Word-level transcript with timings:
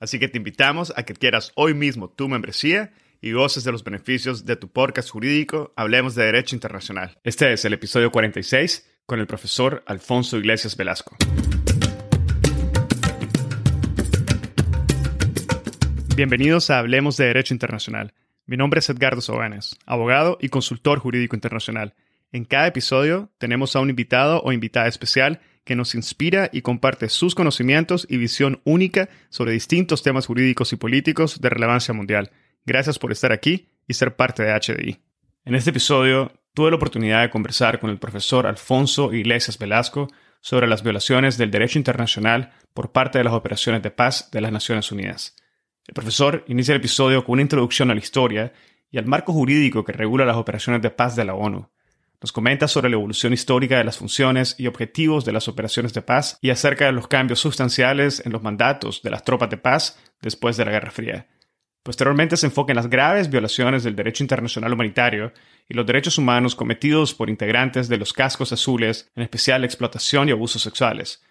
Así 0.00 0.20
que 0.20 0.28
te 0.28 0.38
invitamos 0.38 0.92
a 0.96 1.02
que 1.02 1.14
quieras 1.14 1.50
hoy 1.56 1.74
mismo 1.74 2.08
tu 2.08 2.28
membresía 2.28 2.92
y 3.20 3.32
goces 3.32 3.64
de 3.64 3.72
los 3.72 3.82
beneficios 3.82 4.44
de 4.44 4.54
tu 4.54 4.68
podcast 4.68 5.10
jurídico 5.10 5.72
Hablemos 5.74 6.14
de 6.14 6.24
Derecho 6.24 6.54
Internacional. 6.54 7.18
Este 7.24 7.52
es 7.52 7.64
el 7.64 7.72
episodio 7.72 8.12
46 8.12 8.88
con 9.06 9.18
el 9.18 9.26
profesor 9.26 9.82
Alfonso 9.86 10.38
Iglesias 10.38 10.76
Velasco. 10.76 11.16
Bienvenidos 16.14 16.70
a 16.70 16.78
Hablemos 16.78 17.16
de 17.16 17.26
Derecho 17.26 17.54
Internacional. 17.54 18.14
Mi 18.46 18.56
nombre 18.56 18.78
es 18.78 18.88
Edgardo 18.88 19.20
Sobanes, 19.20 19.76
abogado 19.84 20.38
y 20.40 20.48
consultor 20.48 21.00
jurídico 21.00 21.34
internacional. 21.34 21.94
En 22.30 22.44
cada 22.44 22.68
episodio 22.68 23.32
tenemos 23.38 23.74
a 23.74 23.80
un 23.80 23.90
invitado 23.90 24.42
o 24.42 24.52
invitada 24.52 24.86
especial 24.86 25.40
que 25.68 25.76
nos 25.76 25.94
inspira 25.94 26.48
y 26.50 26.62
comparte 26.62 27.10
sus 27.10 27.34
conocimientos 27.34 28.06
y 28.08 28.16
visión 28.16 28.62
única 28.64 29.10
sobre 29.28 29.52
distintos 29.52 30.02
temas 30.02 30.24
jurídicos 30.24 30.72
y 30.72 30.76
políticos 30.76 31.42
de 31.42 31.50
relevancia 31.50 31.92
mundial. 31.92 32.30
Gracias 32.64 32.98
por 32.98 33.12
estar 33.12 33.32
aquí 33.32 33.68
y 33.86 33.92
ser 33.92 34.16
parte 34.16 34.42
de 34.42 34.58
HDI. 34.58 34.98
En 35.44 35.54
este 35.54 35.68
episodio 35.68 36.32
tuve 36.54 36.70
la 36.70 36.76
oportunidad 36.76 37.20
de 37.20 37.28
conversar 37.28 37.80
con 37.80 37.90
el 37.90 37.98
profesor 37.98 38.46
Alfonso 38.46 39.12
Iglesias 39.12 39.58
Velasco 39.58 40.08
sobre 40.40 40.66
las 40.68 40.82
violaciones 40.82 41.36
del 41.36 41.50
derecho 41.50 41.78
internacional 41.78 42.54
por 42.72 42.90
parte 42.90 43.18
de 43.18 43.24
las 43.24 43.34
operaciones 43.34 43.82
de 43.82 43.90
paz 43.90 44.30
de 44.30 44.40
las 44.40 44.52
Naciones 44.52 44.90
Unidas. 44.90 45.36
El 45.86 45.92
profesor 45.92 46.46
inicia 46.48 46.72
el 46.72 46.80
episodio 46.80 47.26
con 47.26 47.34
una 47.34 47.42
introducción 47.42 47.90
a 47.90 47.94
la 47.94 48.00
historia 48.00 48.54
y 48.90 48.96
al 48.96 49.04
marco 49.04 49.34
jurídico 49.34 49.84
que 49.84 49.92
regula 49.92 50.24
las 50.24 50.38
operaciones 50.38 50.80
de 50.80 50.88
paz 50.88 51.14
de 51.14 51.26
la 51.26 51.34
ONU, 51.34 51.68
nos 52.20 52.32
comenta 52.32 52.66
sobre 52.66 52.90
la 52.90 52.96
evolución 52.96 53.32
histórica 53.32 53.78
de 53.78 53.84
las 53.84 53.98
funciones 53.98 54.56
y 54.58 54.66
objetivos 54.66 55.24
de 55.24 55.32
las 55.32 55.46
operaciones 55.46 55.92
de 55.94 56.02
paz 56.02 56.38
y 56.42 56.50
acerca 56.50 56.86
de 56.86 56.92
los 56.92 57.06
cambios 57.06 57.38
sustanciales 57.38 58.24
en 58.26 58.32
los 58.32 58.42
mandatos 58.42 59.02
de 59.02 59.10
las 59.10 59.22
tropas 59.22 59.50
de 59.50 59.56
paz 59.56 59.98
después 60.20 60.56
de 60.56 60.64
la 60.64 60.72
Guerra 60.72 60.90
Fría. 60.90 61.28
Posteriormente 61.84 62.36
se 62.36 62.46
enfoca 62.46 62.72
en 62.72 62.76
las 62.76 62.90
graves 62.90 63.30
violaciones 63.30 63.84
del 63.84 63.96
derecho 63.96 64.24
internacional 64.24 64.72
humanitario 64.72 65.32
y 65.68 65.74
los 65.74 65.86
derechos 65.86 66.18
humanos 66.18 66.56
cometidos 66.56 67.14
por 67.14 67.30
integrantes 67.30 67.88
de 67.88 67.98
los 67.98 68.12
cascos 68.12 68.52
azules, 68.52 69.10
en 69.14 69.22
especial 69.22 69.60
la 69.60 69.68
explotación 69.68 70.28
y 70.28 70.32
abusos 70.32 70.60
sexuales. 70.60 71.22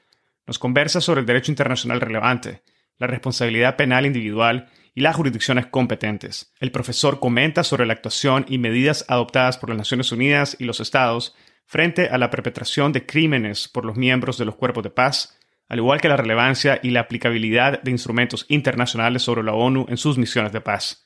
Nos 0.48 0.58
conversa 0.58 1.02
sobre 1.02 1.20
el 1.20 1.26
derecho 1.26 1.52
internacional 1.52 2.00
relevante, 2.00 2.64
la 2.98 3.08
responsabilidad 3.08 3.76
penal 3.76 4.06
individual 4.06 4.70
y 4.98 5.02
las 5.02 5.16
jurisdicciones 5.16 5.68
competentes. 5.68 6.52
El 6.60 6.72
profesor 6.72 7.20
comenta 7.20 7.64
sobre 7.64 7.86
la 7.86 7.94
actuación 7.94 8.48
y 8.50 8.58
medidas 8.58 9.06
adoptadas 9.08 9.60
por 9.60 9.70
las 9.70 9.78
Naciones 9.78 10.12
Unidas 10.12 10.58
y 10.58 10.64
los 10.64 10.80
Estados 10.80 11.36
frente 11.68 12.08
a 12.08 12.18
la 12.18 12.32
perpetración 12.32 12.94
de 12.94 13.06
crímenes 13.06 13.68
por 13.68 13.86
los 13.86 13.96
miembros 13.96 14.40
de 14.40 14.46
los 14.46 14.56
cuerpos 14.56 14.84
de 14.84 14.90
paz, 14.90 15.38
al 15.70 15.78
igual 15.78 16.02
que 16.02 16.10
la 16.10 16.18
relevancia 16.18 16.80
y 16.82 16.90
la 16.90 17.02
aplicabilidad 17.02 17.80
de 17.84 17.92
instrumentos 17.92 18.48
internacionales 18.50 19.22
sobre 19.22 19.44
la 19.44 19.54
ONU 19.54 19.86
en 19.88 19.98
sus 19.98 20.18
misiones 20.18 20.52
de 20.52 20.62
paz. 20.62 21.06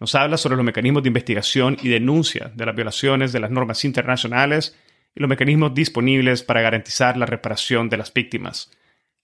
Nos 0.00 0.16
habla 0.16 0.36
sobre 0.36 0.56
los 0.56 0.64
mecanismos 0.64 1.04
de 1.04 1.10
investigación 1.10 1.76
y 1.80 1.88
denuncia 1.88 2.50
de 2.56 2.66
las 2.66 2.74
violaciones 2.74 3.30
de 3.30 3.38
las 3.38 3.52
normas 3.52 3.84
internacionales 3.84 4.76
y 5.14 5.20
los 5.20 5.28
mecanismos 5.28 5.72
disponibles 5.72 6.42
para 6.42 6.62
garantizar 6.62 7.16
la 7.16 7.26
reparación 7.26 7.90
de 7.90 7.96
las 7.96 8.12
víctimas. 8.12 8.72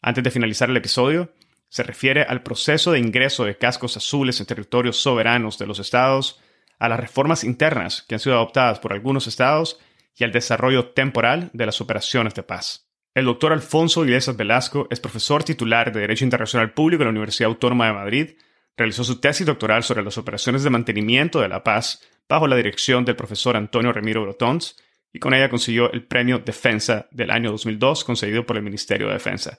Antes 0.01 0.23
de 0.23 0.31
finalizar 0.31 0.71
el 0.71 0.77
episodio, 0.77 1.33
se 1.77 1.83
refiere 1.83 2.23
al 2.23 2.43
proceso 2.43 2.93
de 2.93 3.01
ingreso 3.01 3.45
de 3.45 3.59
cascos 3.59 3.99
azules 3.99 4.41
en 4.41 4.47
territorios 4.47 4.97
soberanos 4.97 5.59
de 5.59 5.67
los 5.67 5.79
estados, 5.79 6.41
a 6.79 6.89
las 6.89 6.99
reformas 6.99 7.45
internas 7.45 8.01
que 8.09 8.15
han 8.15 8.19
sido 8.19 8.35
adoptadas 8.35 8.79
por 8.79 8.95
algunos 8.95 9.27
estados 9.27 9.79
y 10.17 10.25
al 10.25 10.33
desarrollo 10.33 10.87
temporal 10.93 11.51
de 11.53 11.67
las 11.67 11.83
operaciones 11.83 12.33
de 12.33 12.45
paz. 12.45 12.89
El 13.15 13.27
doctor 13.27 13.53
Alfonso 13.53 14.07
Iglesias 14.07 14.39
Velasco 14.39 14.89
es 14.91 15.01
profesor 15.01 15.45
titular 15.45 15.93
de 15.93 16.01
Derecho 16.01 16.25
Internacional 16.25 16.73
Público 16.73 17.03
en 17.03 17.09
la 17.09 17.11
Universidad 17.11 17.51
Autónoma 17.51 17.89
de 17.89 17.93
Madrid. 17.93 18.31
Realizó 18.75 19.05
su 19.05 19.21
tesis 19.21 19.47
doctoral 19.47 19.83
sobre 19.83 20.03
las 20.03 20.17
operaciones 20.17 20.63
de 20.63 20.71
mantenimiento 20.71 21.41
de 21.41 21.49
la 21.49 21.63
paz 21.63 22.01
bajo 22.27 22.47
la 22.47 22.57
dirección 22.57 23.05
del 23.05 23.17
profesor 23.17 23.55
Antonio 23.55 23.93
Remiro 23.93 24.23
Brotons 24.23 24.77
y 25.13 25.19
con 25.19 25.35
ella 25.35 25.51
consiguió 25.51 25.93
el 25.93 26.07
premio 26.07 26.39
Defensa 26.39 27.07
del 27.11 27.31
año 27.31 27.51
2002 27.51 28.03
concedido 28.03 28.47
por 28.47 28.57
el 28.57 28.63
Ministerio 28.63 29.09
de 29.09 29.13
Defensa. 29.13 29.59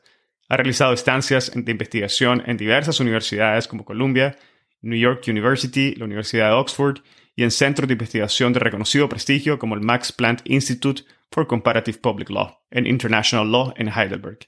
Ha 0.50 0.58
realizado 0.58 0.94
estancias 0.94 1.52
de 1.54 1.72
investigación 1.72 2.42
en 2.46 2.56
diversas 2.56 3.00
universidades 3.00 3.68
como 3.68 3.84
Columbia, 3.84 4.38
New 4.82 4.98
York 4.98 5.24
University, 5.28 5.94
la 5.96 6.06
Universidad 6.06 6.50
de 6.50 6.56
Oxford 6.56 7.00
y 7.36 7.44
en 7.44 7.52
centros 7.52 7.88
de 7.88 7.94
investigación 7.94 8.54
de 8.54 8.60
reconocido 8.60 9.10
prestigio 9.10 9.60
como 9.60 9.76
el 9.76 9.82
Max 9.82 10.12
Planck 10.12 10.42
Institute 10.46 11.04
for 11.32 11.48
Comparative 11.48 11.98
Public 11.98 12.30
Law 12.30 12.60
en 12.72 12.88
International 12.88 13.52
Law 13.52 13.74
en 13.76 13.90
Heidelberg. 13.90 14.40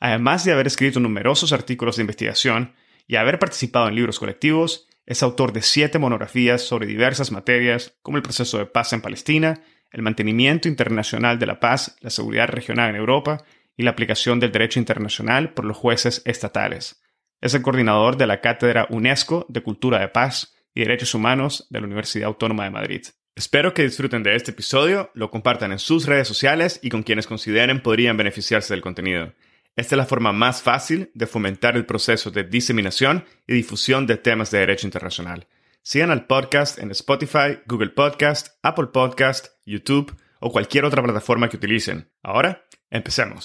Además 0.00 0.44
de 0.44 0.52
haber 0.52 0.66
escrito 0.66 1.00
numerosos 1.00 1.52
artículos 1.52 1.96
de 1.96 2.02
investigación 2.02 2.74
y 3.06 3.16
haber 3.16 3.38
participado 3.38 3.88
en 3.88 3.94
libros 3.94 4.18
colectivos, 4.18 4.88
es 5.04 5.22
autor 5.22 5.52
de 5.52 5.62
siete 5.62 5.98
monografías 5.98 6.62
sobre 6.62 6.86
diversas 6.86 7.30
materias 7.30 7.98
como 8.02 8.16
el 8.16 8.22
proceso 8.22 8.58
de 8.58 8.66
paz 8.66 8.92
en 8.92 9.02
Palestina, 9.02 9.60
el 9.90 10.02
mantenimiento 10.02 10.68
internacional 10.68 11.38
de 11.38 11.46
la 11.46 11.60
paz, 11.60 11.96
la 12.00 12.10
seguridad 12.10 12.48
regional 12.48 12.88
en 12.88 12.96
Europa 12.96 13.44
y 13.76 13.82
la 13.82 13.90
aplicación 13.90 14.40
del 14.40 14.52
derecho 14.52 14.78
internacional 14.78 15.52
por 15.54 15.64
los 15.64 15.76
jueces 15.76 16.22
estatales. 16.24 17.02
Es 17.40 17.54
el 17.54 17.62
coordinador 17.62 18.16
de 18.16 18.26
la 18.26 18.40
Cátedra 18.40 18.86
UNESCO 18.90 19.46
de 19.48 19.62
Cultura 19.62 19.98
de 19.98 20.08
Paz 20.08 20.54
y 20.74 20.80
Derechos 20.80 21.14
Humanos 21.14 21.66
de 21.70 21.80
la 21.80 21.86
Universidad 21.86 22.28
Autónoma 22.28 22.64
de 22.64 22.70
Madrid. 22.70 23.02
Espero 23.34 23.72
que 23.72 23.82
disfruten 23.82 24.22
de 24.22 24.36
este 24.36 24.50
episodio, 24.50 25.10
lo 25.14 25.30
compartan 25.30 25.72
en 25.72 25.78
sus 25.78 26.06
redes 26.06 26.28
sociales 26.28 26.78
y 26.82 26.90
con 26.90 27.02
quienes 27.02 27.26
consideren 27.26 27.80
podrían 27.80 28.16
beneficiarse 28.16 28.74
del 28.74 28.82
contenido. 28.82 29.32
Esta 29.74 29.94
es 29.94 29.98
la 29.98 30.04
forma 30.04 30.32
más 30.32 30.60
fácil 30.62 31.10
de 31.14 31.26
fomentar 31.26 31.76
el 31.76 31.86
proceso 31.86 32.30
de 32.30 32.44
diseminación 32.44 33.24
y 33.46 33.54
difusión 33.54 34.06
de 34.06 34.18
temas 34.18 34.50
de 34.50 34.58
derecho 34.58 34.86
internacional. 34.86 35.46
Sigan 35.82 36.10
al 36.10 36.26
podcast 36.26 36.78
en 36.78 36.90
Spotify, 36.90 37.58
Google 37.66 37.88
Podcast, 37.88 38.48
Apple 38.62 38.88
Podcast, 38.92 39.46
YouTube 39.64 40.14
o 40.40 40.52
cualquier 40.52 40.84
otra 40.84 41.02
plataforma 41.02 41.48
que 41.48 41.56
utilicen. 41.56 42.10
Ahora, 42.22 42.66
empecemos. 42.92 43.44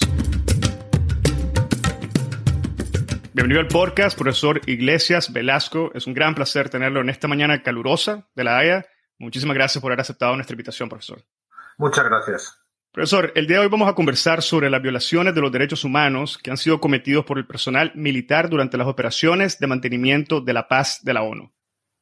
Bienvenido 3.32 3.60
al 3.60 3.68
podcast, 3.68 4.18
profesor 4.18 4.60
Iglesias 4.66 5.32
Velasco. 5.32 5.90
Es 5.94 6.06
un 6.06 6.14
gran 6.14 6.34
placer 6.34 6.68
tenerlo 6.68 7.00
en 7.00 7.08
esta 7.08 7.28
mañana 7.28 7.62
calurosa 7.62 8.28
de 8.34 8.44
la 8.44 8.58
Haya. 8.58 8.86
Muchísimas 9.18 9.54
gracias 9.54 9.80
por 9.80 9.90
haber 9.90 10.00
aceptado 10.00 10.34
nuestra 10.34 10.54
invitación, 10.54 10.88
profesor. 10.88 11.22
Muchas 11.78 12.04
gracias. 12.04 12.60
Profesor, 12.92 13.32
el 13.34 13.46
día 13.46 13.58
de 13.58 13.62
hoy 13.64 13.70
vamos 13.70 13.88
a 13.88 13.94
conversar 13.94 14.42
sobre 14.42 14.68
las 14.70 14.82
violaciones 14.82 15.34
de 15.34 15.40
los 15.40 15.52
derechos 15.52 15.84
humanos 15.84 16.38
que 16.38 16.50
han 16.50 16.56
sido 16.56 16.80
cometidos 16.80 17.24
por 17.24 17.38
el 17.38 17.46
personal 17.46 17.92
militar 17.94 18.48
durante 18.48 18.76
las 18.76 18.88
operaciones 18.88 19.58
de 19.58 19.66
mantenimiento 19.66 20.40
de 20.40 20.52
la 20.52 20.68
paz 20.68 21.00
de 21.04 21.14
la 21.14 21.22
ONU. 21.22 21.52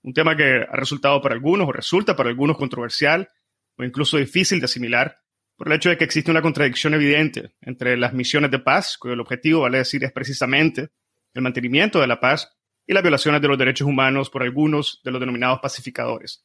Un 0.02 0.14
tema 0.14 0.36
que 0.36 0.64
ha 0.68 0.76
resultado 0.76 1.20
para 1.20 1.34
algunos 1.34 1.68
o 1.68 1.72
resulta 1.72 2.16
para 2.16 2.30
algunos 2.30 2.56
controversial 2.56 3.28
o 3.76 3.84
incluso 3.84 4.16
difícil 4.16 4.60
de 4.60 4.64
asimilar 4.64 5.18
por 5.56 5.68
el 5.68 5.74
hecho 5.74 5.88
de 5.88 5.96
que 5.96 6.04
existe 6.04 6.30
una 6.30 6.42
contradicción 6.42 6.94
evidente 6.94 7.54
entre 7.62 7.96
las 7.96 8.12
misiones 8.12 8.50
de 8.50 8.58
paz, 8.58 8.96
cuyo 8.98 9.20
objetivo, 9.20 9.62
vale 9.62 9.78
decir, 9.78 10.04
es 10.04 10.12
precisamente 10.12 10.90
el 11.34 11.42
mantenimiento 11.42 12.00
de 12.00 12.06
la 12.06 12.20
paz 12.20 12.52
y 12.86 12.92
las 12.92 13.02
violaciones 13.02 13.40
de 13.40 13.48
los 13.48 13.58
derechos 13.58 13.88
humanos 13.88 14.30
por 14.30 14.42
algunos 14.42 15.00
de 15.02 15.10
los 15.10 15.20
denominados 15.20 15.60
pacificadores. 15.60 16.44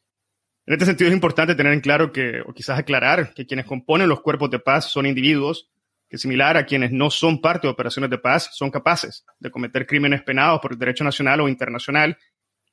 En 0.66 0.74
este 0.74 0.86
sentido 0.86 1.10
es 1.10 1.14
importante 1.14 1.56
tener 1.56 1.74
en 1.74 1.82
claro 1.82 2.12
que, 2.12 2.42
o 2.46 2.54
quizás 2.54 2.80
aclarar, 2.80 3.34
que 3.34 3.46
quienes 3.46 3.66
componen 3.66 4.08
los 4.08 4.22
cuerpos 4.22 4.50
de 4.50 4.60
paz 4.60 4.86
son 4.86 5.06
individuos 5.06 5.70
que, 6.10 6.18
similar 6.18 6.58
a 6.58 6.66
quienes 6.66 6.92
no 6.92 7.10
son 7.10 7.42
parte 7.42 7.68
de 7.68 7.72
operaciones 7.72 8.10
de 8.10 8.18
paz, 8.18 8.50
son 8.54 8.70
capaces 8.70 9.26
de 9.40 9.50
cometer 9.50 9.88
crímenes 9.88 10.22
penados 10.24 10.60
por 10.60 10.74
el 10.74 10.78
derecho 10.78 11.04
nacional 11.04 11.40
o 11.42 11.48
internacional, 11.48 12.18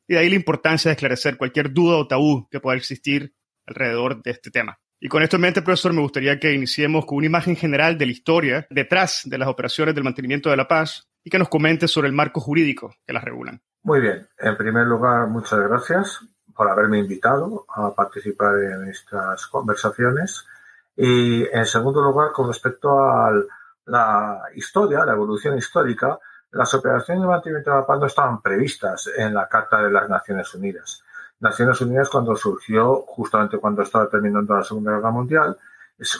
y 0.08 0.14
de 0.14 0.20
ahí 0.20 0.28
la 0.28 0.34
importancia 0.34 0.88
de 0.88 0.94
esclarecer 0.94 1.36
cualquier 1.36 1.72
duda 1.72 1.98
o 1.98 2.08
tabú 2.08 2.48
que 2.50 2.58
pueda 2.60 2.76
existir 2.76 3.32
alrededor 3.64 4.22
de 4.22 4.32
este 4.32 4.50
tema. 4.50 4.80
Y 5.00 5.08
con 5.08 5.22
esto 5.22 5.36
en 5.36 5.42
mente, 5.42 5.62
profesor, 5.62 5.92
me 5.92 6.00
gustaría 6.00 6.40
que 6.40 6.52
iniciemos 6.52 7.06
con 7.06 7.18
una 7.18 7.26
imagen 7.26 7.54
general 7.54 7.96
de 7.96 8.06
la 8.06 8.12
historia 8.12 8.66
detrás 8.68 9.22
de 9.24 9.38
las 9.38 9.48
operaciones 9.48 9.94
del 9.94 10.02
mantenimiento 10.02 10.50
de 10.50 10.56
la 10.56 10.66
paz 10.66 11.08
y 11.22 11.30
que 11.30 11.38
nos 11.38 11.48
comente 11.48 11.86
sobre 11.86 12.08
el 12.08 12.14
marco 12.14 12.40
jurídico 12.40 12.94
que 13.06 13.12
las 13.12 13.22
regulan. 13.22 13.62
Muy 13.82 14.00
bien. 14.00 14.28
En 14.38 14.56
primer 14.56 14.86
lugar, 14.86 15.28
muchas 15.28 15.60
gracias 15.60 16.20
por 16.52 16.68
haberme 16.68 16.98
invitado 16.98 17.64
a 17.68 17.94
participar 17.94 18.58
en 18.58 18.88
estas 18.88 19.46
conversaciones. 19.46 20.44
Y 20.96 21.44
en 21.44 21.64
segundo 21.64 22.02
lugar, 22.02 22.32
con 22.32 22.48
respecto 22.48 22.98
a 22.98 23.30
la 23.86 24.42
historia, 24.56 25.04
la 25.04 25.12
evolución 25.12 25.56
histórica, 25.56 26.18
las 26.50 26.74
operaciones 26.74 27.22
de 27.22 27.28
mantenimiento 27.28 27.70
de 27.70 27.76
la 27.76 27.86
paz 27.86 28.00
no 28.00 28.06
estaban 28.06 28.42
previstas 28.42 29.08
en 29.16 29.32
la 29.34 29.46
Carta 29.46 29.80
de 29.80 29.92
las 29.92 30.08
Naciones 30.08 30.52
Unidas. 30.54 31.04
Naciones 31.40 31.80
Unidas, 31.80 32.08
cuando 32.08 32.36
surgió, 32.36 33.02
justamente 33.06 33.58
cuando 33.58 33.82
estaba 33.82 34.08
terminando 34.08 34.54
la 34.54 34.64
Segunda 34.64 34.92
Guerra 34.92 35.10
Mundial, 35.10 35.56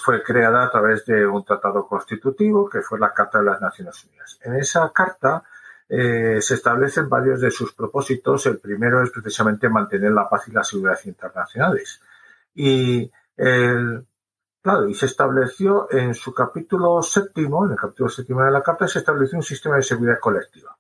fue 0.03 0.23
creada 0.23 0.65
a 0.65 0.71
través 0.71 1.05
de 1.07 1.27
un 1.27 1.45
tratado 1.45 1.87
constitutivo 1.87 2.69
que 2.69 2.83
fue 2.83 2.99
la 2.99 3.13
Carta 3.13 3.39
de 3.39 3.45
las 3.45 3.61
Naciones 3.61 4.05
Unidas. 4.05 4.39
En 4.43 4.57
esa 4.57 4.91
carta 4.93 5.43
eh, 5.89 6.39
se 6.41 6.55
establecen 6.55 7.09
varios 7.09 7.41
de 7.41 7.51
sus 7.51 7.73
propósitos. 7.73 8.47
El 8.47 8.59
primero 8.59 9.03
es 9.03 9.11
precisamente 9.11 9.69
mantener 9.69 10.13
la 10.13 10.29
paz 10.29 10.49
y 10.49 10.53
la 10.53 10.65
seguridad 10.65 10.99
internacionales. 11.05 12.01
Y 12.55 13.11
claro, 13.37 14.89
y 14.89 14.95
se 14.95 15.07
estableció 15.07 15.89
en 15.93 16.15
su 16.15 16.35
capítulo 16.35 17.01
séptimo, 17.03 17.65
en 17.65 17.73
el 17.73 17.79
capítulo 17.79 18.09
séptimo 18.09 18.43
de 18.43 18.51
la 18.51 18.63
Carta, 18.63 18.89
se 18.89 18.99
estableció 18.99 19.39
un 19.39 19.45
sistema 19.45 19.77
de 19.77 19.83
seguridad 19.83 20.19
colectiva 20.21 20.77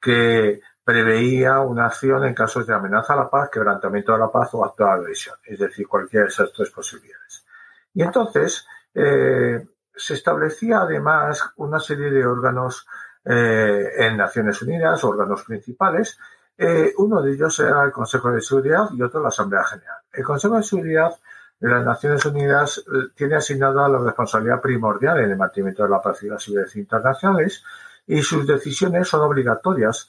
que 0.00 0.60
preveía 0.90 1.60
una 1.60 1.86
acción 1.86 2.24
en 2.24 2.34
casos 2.34 2.66
de 2.66 2.74
amenaza 2.74 3.12
a 3.12 3.18
la 3.18 3.30
paz, 3.30 3.48
quebrantamiento 3.48 4.10
de 4.10 4.18
la 4.18 4.28
paz 4.28 4.52
o 4.54 4.64
acto 4.64 4.82
de 4.82 4.90
agresión, 4.90 5.36
es 5.44 5.56
decir, 5.56 5.86
cualquiera 5.86 6.24
de 6.24 6.30
esas 6.30 6.52
tres 6.52 6.68
posibilidades. 6.70 7.46
Y 7.94 8.02
entonces 8.02 8.66
eh, 8.92 9.64
se 9.94 10.14
establecía 10.14 10.80
además 10.80 11.52
una 11.58 11.78
serie 11.78 12.10
de 12.10 12.26
órganos 12.26 12.88
eh, 13.24 13.88
en 13.98 14.16
Naciones 14.16 14.60
Unidas, 14.62 15.04
órganos 15.04 15.44
principales. 15.44 16.18
Eh, 16.58 16.92
uno 16.98 17.22
de 17.22 17.34
ellos 17.34 17.56
era 17.60 17.84
el 17.84 17.92
Consejo 17.92 18.32
de 18.32 18.40
Seguridad 18.40 18.88
y 18.92 19.00
otro 19.00 19.22
la 19.22 19.28
Asamblea 19.28 19.62
General. 19.62 19.98
El 20.12 20.24
Consejo 20.24 20.56
de 20.56 20.64
Seguridad 20.64 21.12
de 21.60 21.68
las 21.68 21.84
Naciones 21.84 22.26
Unidas 22.26 22.84
tiene 23.14 23.36
asignada 23.36 23.88
la 23.88 23.98
responsabilidad 23.98 24.60
primordial 24.60 25.20
en 25.20 25.30
el 25.30 25.36
mantenimiento 25.36 25.84
de 25.84 25.90
la 25.90 26.02
paz 26.02 26.20
y 26.24 26.28
la 26.28 26.38
seguridad 26.40 26.74
internacionales 26.74 27.62
y 28.08 28.22
sus 28.22 28.44
decisiones 28.44 29.06
son 29.06 29.20
obligatorias 29.20 30.08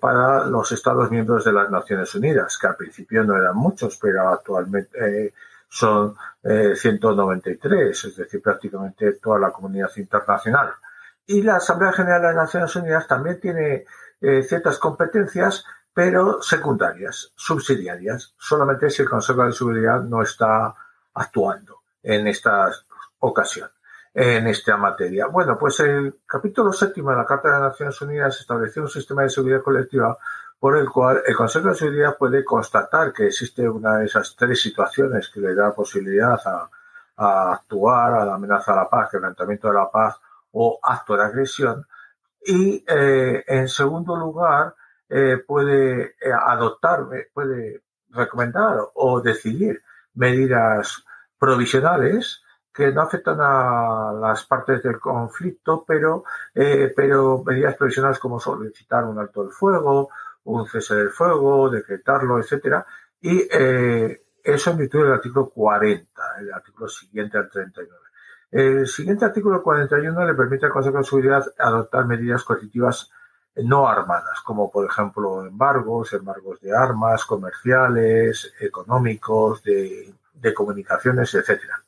para 0.00 0.46
los 0.46 0.70
Estados 0.70 1.10
miembros 1.10 1.44
de 1.44 1.52
las 1.52 1.70
Naciones 1.70 2.14
Unidas, 2.14 2.56
que 2.56 2.68
al 2.68 2.76
principio 2.76 3.24
no 3.24 3.36
eran 3.36 3.56
muchos, 3.56 3.96
pero 3.96 4.28
actualmente 4.28 5.32
son 5.70 6.16
193, 6.42 8.04
eh, 8.04 8.08
es 8.08 8.16
decir, 8.16 8.42
prácticamente 8.42 9.12
toda 9.14 9.38
la 9.38 9.52
comunidad 9.52 9.90
internacional. 9.96 10.72
Y 11.26 11.42
la 11.42 11.56
Asamblea 11.56 11.92
General 11.92 12.20
de 12.20 12.26
las 12.28 12.36
Naciones 12.36 12.74
Unidas 12.76 13.06
también 13.06 13.40
tiene 13.40 13.84
eh, 14.20 14.42
ciertas 14.42 14.78
competencias, 14.78 15.64
pero 15.94 16.42
secundarias, 16.42 17.32
subsidiarias, 17.36 18.34
solamente 18.36 18.90
si 18.90 19.02
el 19.02 19.08
Consejo 19.08 19.44
de 19.44 19.52
Seguridad 19.52 20.02
no 20.02 20.22
está 20.22 20.74
actuando 21.14 21.82
en 22.02 22.26
esta 22.26 22.70
ocasión, 23.20 23.70
en 24.12 24.46
esta 24.48 24.76
materia. 24.76 25.26
Bueno, 25.26 25.56
pues 25.58 25.80
el 25.80 26.20
capítulo 26.26 26.72
séptimo 26.72 27.10
de 27.10 27.16
la 27.16 27.24
Carta 27.24 27.48
de 27.48 27.60
las 27.60 27.70
Naciones 27.72 28.00
Unidas 28.02 28.40
estableció 28.40 28.82
un 28.82 28.88
sistema 28.88 29.22
de 29.22 29.30
seguridad 29.30 29.62
colectiva 29.62 30.18
por 30.58 30.76
el 30.76 30.90
cual 30.90 31.22
el 31.26 31.34
Consejo 31.34 31.68
de 31.68 31.74
Seguridad 31.74 32.16
puede 32.18 32.44
constatar 32.44 33.12
que 33.12 33.28
existe 33.28 33.68
una 33.68 33.98
de 33.98 34.06
esas 34.06 34.36
tres 34.36 34.60
situaciones 34.60 35.28
que 35.28 35.40
le 35.40 35.54
da 35.54 35.74
posibilidad 35.74 36.38
a, 36.44 36.68
actuar 37.22 38.14
a 38.14 38.24
la 38.24 38.34
amenaza 38.34 38.72
a 38.72 38.76
la 38.76 38.88
paz, 38.88 39.10
quebrantamiento 39.10 39.68
de 39.68 39.74
la 39.74 39.90
paz 39.90 40.18
o 40.52 40.78
acto 40.82 41.16
de 41.16 41.24
agresión. 41.24 41.86
Y 42.42 42.82
eh, 42.88 43.44
en 43.46 43.68
segundo 43.68 44.16
lugar, 44.16 44.74
eh, 45.06 45.38
puede 45.46 46.14
eh, 46.18 46.32
adoptar, 46.32 47.06
puede 47.34 47.82
recomendar 48.08 48.78
o 48.94 49.20
decidir 49.20 49.82
medidas 50.14 51.04
provisionales 51.38 52.39
que 52.72 52.92
no 52.92 53.02
afectan 53.02 53.38
a 53.40 54.12
las 54.12 54.44
partes 54.44 54.82
del 54.82 54.98
conflicto, 55.00 55.84
pero, 55.86 56.24
pero 56.54 57.42
medidas 57.44 57.76
provisionales 57.76 58.18
como 58.18 58.38
solicitar 58.38 59.04
un 59.04 59.18
alto 59.18 59.42
del 59.42 59.52
fuego, 59.52 60.08
un 60.44 60.66
cese 60.66 60.94
del 60.94 61.10
fuego, 61.10 61.68
decretarlo, 61.68 62.38
etcétera, 62.38 62.86
y 63.20 63.46
eh, 63.50 64.22
eso 64.42 64.70
en 64.70 64.78
virtud 64.78 65.02
del 65.02 65.12
artículo 65.12 65.50
40, 65.50 66.22
el 66.40 66.52
artículo 66.52 66.88
siguiente 66.88 67.38
al 67.38 67.50
39. 67.50 68.00
El 68.52 68.86
siguiente 68.86 69.24
artículo 69.24 69.62
41 69.62 70.26
le 70.26 70.34
permite 70.34 70.66
al 70.66 70.72
Consejo 70.72 70.98
de 70.98 71.04
Seguridad 71.04 71.44
adoptar 71.58 72.06
medidas 72.06 72.42
coercitivas 72.42 73.10
no 73.56 73.86
armadas, 73.86 74.40
como 74.40 74.70
por 74.70 74.86
ejemplo 74.86 75.46
embargos, 75.46 76.12
embargos 76.14 76.60
de 76.60 76.74
armas, 76.74 77.24
comerciales, 77.26 78.52
económicos, 78.60 79.62
de, 79.62 80.14
de 80.32 80.54
comunicaciones, 80.54 81.34
etcétera. 81.34 81.84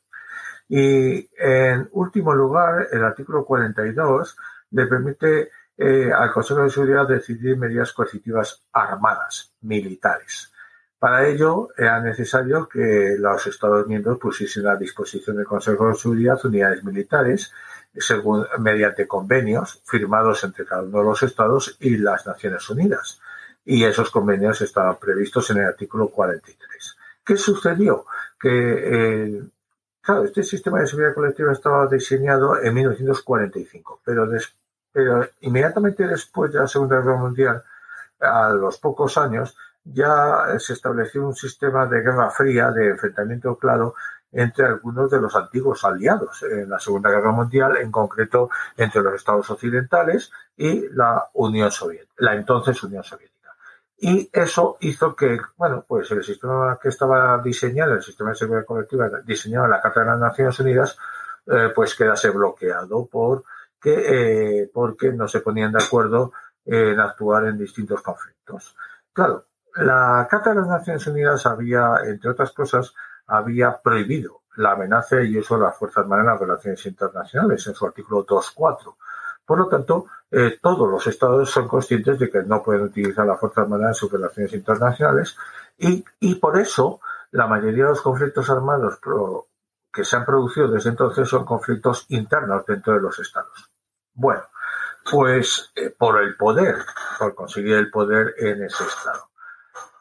Y 0.75 1.29
en 1.37 1.87
último 1.93 2.33
lugar, 2.33 2.89
el 2.91 3.05
artículo 3.05 3.45
42 3.45 4.39
le 4.71 4.87
permite 4.87 5.51
eh, 5.77 6.11
al 6.11 6.33
Consejo 6.33 6.63
de 6.63 6.71
Seguridad 6.71 7.07
decidir 7.07 7.59
medidas 7.59 7.93
coercitivas 7.93 8.63
armadas, 8.73 9.53
militares. 9.61 10.51
Para 10.99 11.29
ello 11.29 11.69
era 11.77 12.01
necesario 12.01 12.67
que 12.67 13.17
los 13.19 13.47
Estados 13.47 13.87
miembros 13.87 14.17
pusiesen 14.19 14.67
a 14.67 14.77
disposición 14.77 15.37
del 15.37 15.45
Consejo 15.45 15.89
de 15.89 15.95
Seguridad 15.95 16.41
unidades 16.43 16.83
militares 16.83 17.53
mediante 18.59 19.07
convenios 19.07 19.83
firmados 19.85 20.43
entre 20.45 20.65
cada 20.65 20.85
uno 20.85 21.01
de 21.01 21.05
los 21.05 21.23
Estados 21.23 21.77
y 21.81 21.99
las 21.99 22.27
Naciones 22.27 22.71
Unidas. 22.71 23.21
Y 23.63 23.85
esos 23.85 24.11
convenios 24.11 24.63
estaban 24.63 24.97
previstos 24.99 25.51
en 25.51 25.59
el 25.59 25.67
artículo 25.67 26.09
43. 26.09 26.97
¿Qué 27.23 27.37
sucedió? 27.37 28.07
Que 28.41 29.27
eh, 29.27 29.43
Claro, 30.03 30.25
este 30.25 30.43
sistema 30.43 30.81
de 30.81 30.87
seguridad 30.87 31.15
colectiva 31.15 31.53
estaba 31.53 31.87
diseñado 31.87 32.61
en 32.61 32.75
1945, 32.75 34.01
pero 34.05 34.27
después 34.27 34.63
pero 34.93 35.27
inmediatamente 35.41 36.07
después 36.07 36.53
de 36.53 36.61
la 36.61 36.69
Segunda 36.69 37.01
Guerra 37.01 37.17
Mundial, 37.17 37.65
a 38.21 38.51
los 38.51 38.79
pocos 38.79 39.17
años, 39.19 39.57
ya 39.85 40.59
se 40.59 40.75
estableció 40.75 41.27
un 41.27 41.35
sistema 41.35 41.87
de 41.87 42.03
guerra 42.03 42.31
fría, 42.31 42.71
de 42.71 42.91
enfrentamiento 42.91 43.57
claro 43.57 43.95
entre 44.31 44.67
algunos 44.67 45.11
de 45.11 45.21
los 45.21 45.35
antiguos 45.35 45.85
aliados 45.85 46.43
en 46.43 46.71
la 46.71 46.79
Segunda 46.79 47.11
Guerra 47.11 47.33
Mundial, 47.33 47.77
en 47.79 47.91
concreto 47.91 48.51
entre 48.77 49.03
los 49.03 49.15
Estados 49.15 49.51
occidentales 49.51 50.31
y 50.57 50.89
la 50.91 51.29
Unión 51.35 51.71
Soviética, 51.71 52.15
la 52.19 52.35
entonces 52.35 52.83
Unión 52.83 53.03
Soviética. 53.03 53.32
Y 54.05 54.29
eso 54.33 54.79
hizo 54.81 55.15
que, 55.15 55.39
bueno, 55.57 55.85
pues 55.87 56.11
el 56.11 56.25
sistema 56.25 56.77
que 56.83 56.89
estaba 56.89 57.41
diseñado, 57.41 57.95
el 57.95 58.03
sistema 58.03 58.31
de 58.31 58.37
seguridad 58.37 58.67
colectiva 58.67 59.09
diseñado 59.25 59.67
en 59.67 59.71
la 59.71 59.81
Carta 59.81 60.01
de 60.01 60.07
las 60.07 60.19
Naciones 60.19 60.59
Unidas, 60.59 60.99
eh, 61.47 61.71
pues 61.73 61.95
quedase 61.95 62.31
bloqueado 62.31 63.07
por 63.07 63.45
que, 63.81 64.63
eh, 64.63 64.71
porque 64.75 65.13
no 65.13 65.29
se 65.29 65.39
ponían 65.39 65.71
de 65.71 65.85
acuerdo 65.85 66.33
en 66.65 66.99
actuar 66.99 67.47
en 67.47 67.57
distintos 67.57 68.03
conflictos. 68.03 68.77
Claro, 69.13 69.47
la 69.77 70.27
Carta 70.29 70.51
de 70.51 70.57
las 70.57 70.67
Naciones 70.67 71.07
Unidas 71.07 71.47
había, 71.47 71.95
entre 72.05 72.31
otras 72.31 72.51
cosas, 72.51 72.93
había 73.29 73.81
prohibido 73.81 74.43
la 74.57 74.73
amenaza 74.73 75.23
y 75.23 75.39
uso 75.39 75.55
de 75.55 75.63
las 75.63 75.77
Fuerzas 75.77 75.99
Armadas 75.99 76.25
en 76.25 76.31
las 76.33 76.41
relaciones 76.41 76.87
internacionales 76.87 77.65
en 77.69 77.75
su 77.75 77.87
artículo 77.87 78.27
2.4. 78.27 78.97
Por 79.53 79.59
lo 79.59 79.69
tanto, 79.69 80.07
eh, 80.31 80.59
todos 80.63 80.91
los 80.91 81.07
estados 81.07 81.51
son 81.51 81.69
conscientes 81.69 82.19
de 82.19 82.31
que 82.31 82.43
no 82.43 82.63
pueden 82.63 82.85
utilizar 82.85 83.27
la 83.27 83.37
Fuerza 83.37 83.61
Armada 83.61 83.89
en 83.89 83.95
sus 83.95 84.11
relaciones 84.11 84.51
internacionales 84.55 85.37
y, 85.77 86.03
y 86.21 86.37
por 86.37 86.59
eso 86.59 87.03
la 87.33 87.47
mayoría 87.47 87.85
de 87.85 87.91
los 87.91 88.01
conflictos 88.01 88.49
armados 88.49 88.99
que 89.93 90.07
se 90.07 90.17
han 90.17 90.25
producido 90.25 90.69
desde 90.69 90.89
entonces 90.89 91.29
son 91.29 91.45
conflictos 91.45 92.07
internos 92.09 92.65
dentro 92.65 92.95
de 92.95 93.03
los 93.03 93.19
estados. 93.19 93.71
Bueno, 94.15 94.43
pues 95.11 95.71
eh, 95.77 95.91
por 95.91 96.23
el 96.23 96.35
poder, 96.35 96.77
por 97.19 97.35
conseguir 97.35 97.75
el 97.75 97.91
poder 97.91 98.35
en 98.39 98.63
ese 98.63 98.85
estado. 98.85 99.32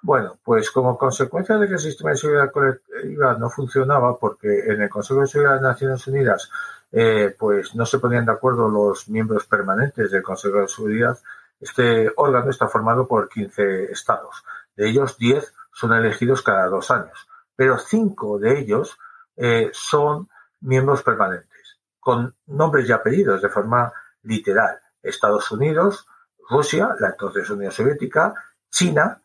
Bueno, 0.04 0.40
pues 0.44 0.72
como 0.72 0.98
consecuencia 0.98 1.58
de 1.58 1.68
que 1.68 1.74
el 1.74 1.80
sistema 1.80 2.12
de 2.12 2.18
seguridad 2.18 2.52
colectiva 2.52 3.38
no 3.38 3.50
funcionaba, 3.50 4.18
porque 4.18 4.48
en 4.68 4.82
el 4.82 4.90
Consejo 4.90 5.22
de 5.22 5.28
Seguridad 5.28 5.56
de 5.56 5.62
Naciones 5.62 6.08
Unidas 6.08 6.50
eh, 6.92 7.36
pues 7.38 7.76
no 7.76 7.86
se 7.86 8.00
ponían 8.00 8.26
de 8.26 8.32
acuerdo 8.32 8.68
los 8.68 9.08
miembros 9.08 9.46
permanentes 9.46 10.12
del 10.12 10.24
Consejo 10.24 10.60
de 10.60 10.68
Seguridad, 10.68 11.18
este 11.60 12.12
órgano 12.18 12.50
está 12.50 12.68
formado 12.68 13.08
por 13.08 13.30
15 13.30 13.92
estados. 13.92 14.44
De 14.76 14.90
ellos, 14.90 15.18
10 15.18 15.54
son 15.72 15.94
elegidos 15.94 16.42
cada 16.42 16.68
dos 16.68 16.90
años, 16.92 17.28
pero 17.56 17.78
cinco 17.78 18.40
de 18.40 18.60
ellos 18.60 18.98
eh, 19.38 19.70
son 19.72 20.28
miembros 20.62 21.04
permanentes, 21.04 21.80
con 22.00 22.36
nombres 22.48 22.90
y 22.90 22.92
apellidos 22.92 23.42
de 23.42 23.50
forma 23.50 23.94
literal. 24.24 24.80
Estados 25.02 25.52
Unidos, 25.52 26.08
Rusia, 26.50 26.96
la 27.00 27.10
entonces 27.10 27.50
Unión 27.50 27.72
Soviética, 27.72 28.34
China, 28.70 29.21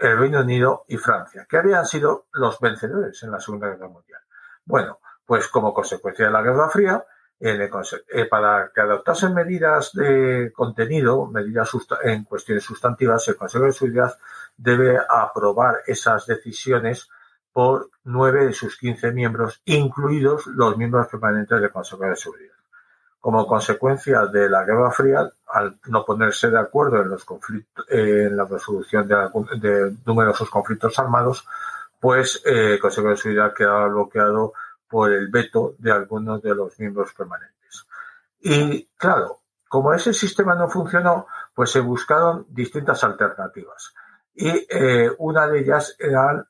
el 0.00 0.18
Reino 0.18 0.40
Unido 0.40 0.84
y 0.88 0.96
Francia, 0.96 1.46
que 1.48 1.58
habían 1.58 1.86
sido 1.86 2.26
los 2.32 2.58
vencedores 2.58 3.22
en 3.22 3.30
la 3.30 3.40
Segunda 3.40 3.68
Guerra 3.68 3.88
Mundial. 3.88 4.20
Bueno, 4.64 4.98
pues 5.26 5.48
como 5.48 5.74
consecuencia 5.74 6.26
de 6.26 6.32
la 6.32 6.42
Guerra 6.42 6.70
Fría, 6.70 7.04
eh, 7.38 8.26
para 8.30 8.70
que 8.74 8.80
adoptasen 8.80 9.34
medidas 9.34 9.92
de 9.92 10.52
contenido, 10.54 11.26
medidas 11.26 11.70
en 12.02 12.24
cuestiones 12.24 12.64
sustantivas, 12.64 13.26
el 13.28 13.36
Consejo 13.36 13.64
de 13.64 13.72
Seguridad 13.72 14.18
debe 14.56 14.98
aprobar 15.08 15.82
esas 15.86 16.26
decisiones 16.26 17.08
por 17.52 17.90
nueve 18.04 18.46
de 18.46 18.52
sus 18.52 18.76
quince 18.78 19.12
miembros, 19.12 19.62
incluidos 19.64 20.46
los 20.46 20.76
miembros 20.76 21.08
permanentes 21.08 21.60
del 21.60 21.72
Consejo 21.72 22.04
de 22.04 22.16
Seguridad 22.16 22.59
como 23.20 23.46
consecuencia 23.46 24.26
de 24.26 24.48
la 24.48 24.64
Guerra 24.64 24.90
Fría, 24.90 25.30
al 25.48 25.78
no 25.88 26.04
ponerse 26.04 26.50
de 26.50 26.58
acuerdo 26.58 27.02
en 27.02 27.10
los 27.10 27.24
conflictos, 27.24 27.84
en 27.90 28.34
la 28.34 28.46
resolución 28.46 29.06
de, 29.06 29.96
numerosos 30.06 30.48
conflictos 30.48 30.98
armados, 30.98 31.46
pues 32.00 32.42
eh, 32.46 32.74
el 32.74 32.80
Consejo 32.80 33.14
Seguridad 33.14 33.52
quedaba 33.52 33.88
bloqueado 33.88 34.54
por 34.88 35.12
el 35.12 35.28
veto 35.28 35.74
de 35.78 35.92
algunos 35.92 36.40
de 36.40 36.54
los 36.54 36.78
miembros 36.80 37.12
permanentes. 37.12 37.86
Y 38.40 38.86
claro, 38.96 39.42
como 39.68 39.92
ese 39.92 40.14
sistema 40.14 40.54
no 40.54 40.70
funcionó, 40.70 41.26
pues 41.54 41.70
se 41.70 41.80
buscaron 41.80 42.46
distintas 42.48 43.04
alternativas. 43.04 43.92
Y 44.34 44.66
eh, 44.70 45.10
una 45.18 45.46
de 45.46 45.60
ellas 45.60 45.94
eran 45.98 46.46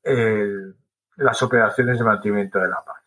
las 1.16 1.42
operaciones 1.42 1.98
de 1.98 2.04
mantenimiento 2.04 2.60
de 2.60 2.68
la 2.68 2.84
paz. 2.84 3.02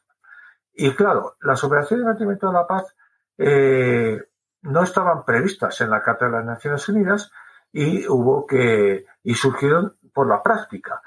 Y 0.73 0.93
claro, 0.93 1.37
las 1.41 1.63
operaciones 1.63 2.03
de 2.03 2.09
mantenimiento 2.09 2.47
de 2.47 2.53
la 2.53 2.67
paz 2.67 2.93
eh, 3.37 4.21
no 4.63 4.83
estaban 4.83 5.25
previstas 5.25 5.79
en 5.81 5.89
la 5.89 6.01
Carta 6.01 6.25
de 6.25 6.31
las 6.31 6.45
Naciones 6.45 6.87
Unidas 6.89 7.31
y 7.71 8.07
hubo 8.07 8.45
que 8.45 9.05
y 9.23 9.33
surgieron 9.35 9.95
por 10.13 10.27
la 10.27 10.41
práctica. 10.41 11.01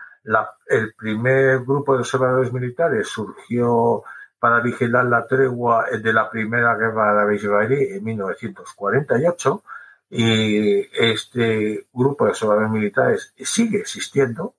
el 0.66 0.94
primer 0.94 1.60
grupo 1.60 1.94
de 1.94 2.00
observadores 2.00 2.52
militares 2.52 3.08
surgió 3.08 4.02
para 4.38 4.60
vigilar 4.60 5.04
la 5.06 5.26
tregua 5.26 5.86
de 5.90 6.12
la 6.12 6.28
primera 6.28 6.74
guerra 6.74 7.10
árabe-israelí 7.12 7.94
en 7.94 8.04
1948 8.04 9.62
y 10.10 10.80
este 10.92 11.86
grupo 11.92 12.24
de 12.24 12.30
observadores 12.30 12.70
militares 12.70 13.32
sigue 13.36 13.78
existiendo 13.78 14.54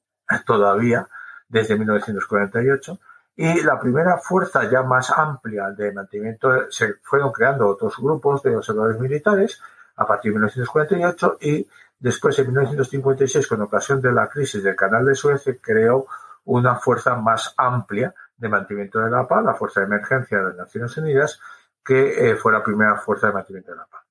todavía 0.46 1.08
desde 1.48 1.78
1948 1.78 3.00
y 3.40 3.62
la 3.62 3.80
primera 3.80 4.18
fuerza 4.18 4.68
ya 4.70 4.82
más 4.82 5.12
amplia 5.12 5.70
de 5.70 5.94
mantenimiento 5.94 6.72
se 6.72 6.96
fueron 7.04 7.32
creando 7.32 7.68
otros 7.68 7.96
grupos 7.98 8.42
de 8.42 8.56
observadores 8.56 9.00
militares 9.00 9.62
a 9.96 10.08
partir 10.08 10.32
de 10.32 10.40
1948 10.40 11.38
y 11.42 11.68
después 12.00 12.38
en 12.40 12.48
1956 12.48 13.48
con 13.48 13.62
ocasión 13.62 14.02
de 14.02 14.12
la 14.12 14.28
crisis 14.28 14.64
del 14.64 14.76
canal 14.76 15.06
de 15.06 15.14
Suez 15.14 15.44
se 15.44 15.62
creó 15.62 16.08
una 16.46 16.76
fuerza 16.78 17.16
más 17.16 17.54
amplia 17.58 18.14
de 18.36 18.50
mantenimiento 18.50 19.00
de 19.00 19.12
la 19.12 19.28
paz, 19.28 19.44
la 19.44 19.54
Fuerza 19.54 19.82
de 19.82 19.86
Emergencia 19.86 20.40
de 20.40 20.44
las 20.46 20.56
Naciones 20.56 20.98
Unidas, 20.98 21.40
que 21.86 22.32
eh, 22.32 22.36
fue 22.38 22.52
la 22.52 22.64
primera 22.64 22.96
fuerza 22.96 23.28
de 23.28 23.34
mantenimiento 23.34 23.72
de 23.72 23.78
la 23.78 23.86
paz. 23.86 24.02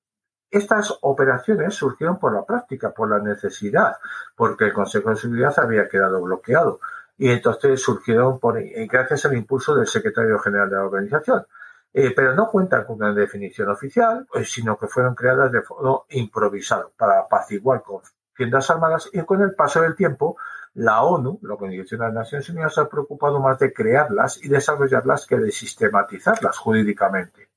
Estas 0.49 0.97
operaciones 1.01 1.75
surgieron 1.75 2.17
por 2.17 2.33
la 2.33 2.45
práctica, 2.45 2.91
por 2.91 3.09
la 3.09 3.19
necesidad, 3.19 3.97
porque 4.35 4.65
el 4.65 4.73
Consejo 4.73 5.09
de 5.09 5.17
Seguridad 5.17 5.53
había 5.59 5.89
quedado 5.89 6.21
bloqueado 6.21 6.79
y 7.17 7.31
entonces 7.31 7.81
surgieron 7.81 8.39
por, 8.39 8.59
eh, 8.59 8.87
gracias 8.89 9.25
al 9.25 9.35
impulso 9.35 9.75
del 9.75 9.87
secretario 9.87 10.37
general 10.39 10.69
de 10.69 10.75
la 10.75 10.85
organización. 10.85 11.45
Eh, 11.93 12.13
pero 12.15 12.35
no 12.35 12.49
cuentan 12.49 12.85
con 12.85 12.97
una 12.97 13.13
definición 13.13 13.69
oficial, 13.69 14.27
eh, 14.35 14.45
sino 14.45 14.77
que 14.77 14.87
fueron 14.87 15.15
creadas 15.15 15.51
de 15.51 15.63
modo 15.67 16.05
improvisado 16.09 16.91
para 16.95 17.21
apaciguar 17.21 17.81
con 17.81 18.01
tiendas 18.35 18.69
armadas 18.69 19.09
y 19.11 19.21
con 19.23 19.41
el 19.41 19.55
paso 19.55 19.81
del 19.81 19.95
tiempo 19.95 20.37
la 20.75 21.01
ONU, 21.01 21.39
la 21.41 21.55
Organización 21.55 22.01
de 22.01 22.05
las 22.05 22.13
Naciones 22.13 22.49
Unidas, 22.49 22.75
se 22.75 22.81
ha 22.81 22.89
preocupado 22.89 23.39
más 23.39 23.57
de 23.57 23.73
crearlas 23.73 24.43
y 24.43 24.47
desarrollarlas 24.47 25.25
que 25.25 25.37
de 25.37 25.51
sistematizarlas 25.51 26.55
jurídicamente. 26.55 27.49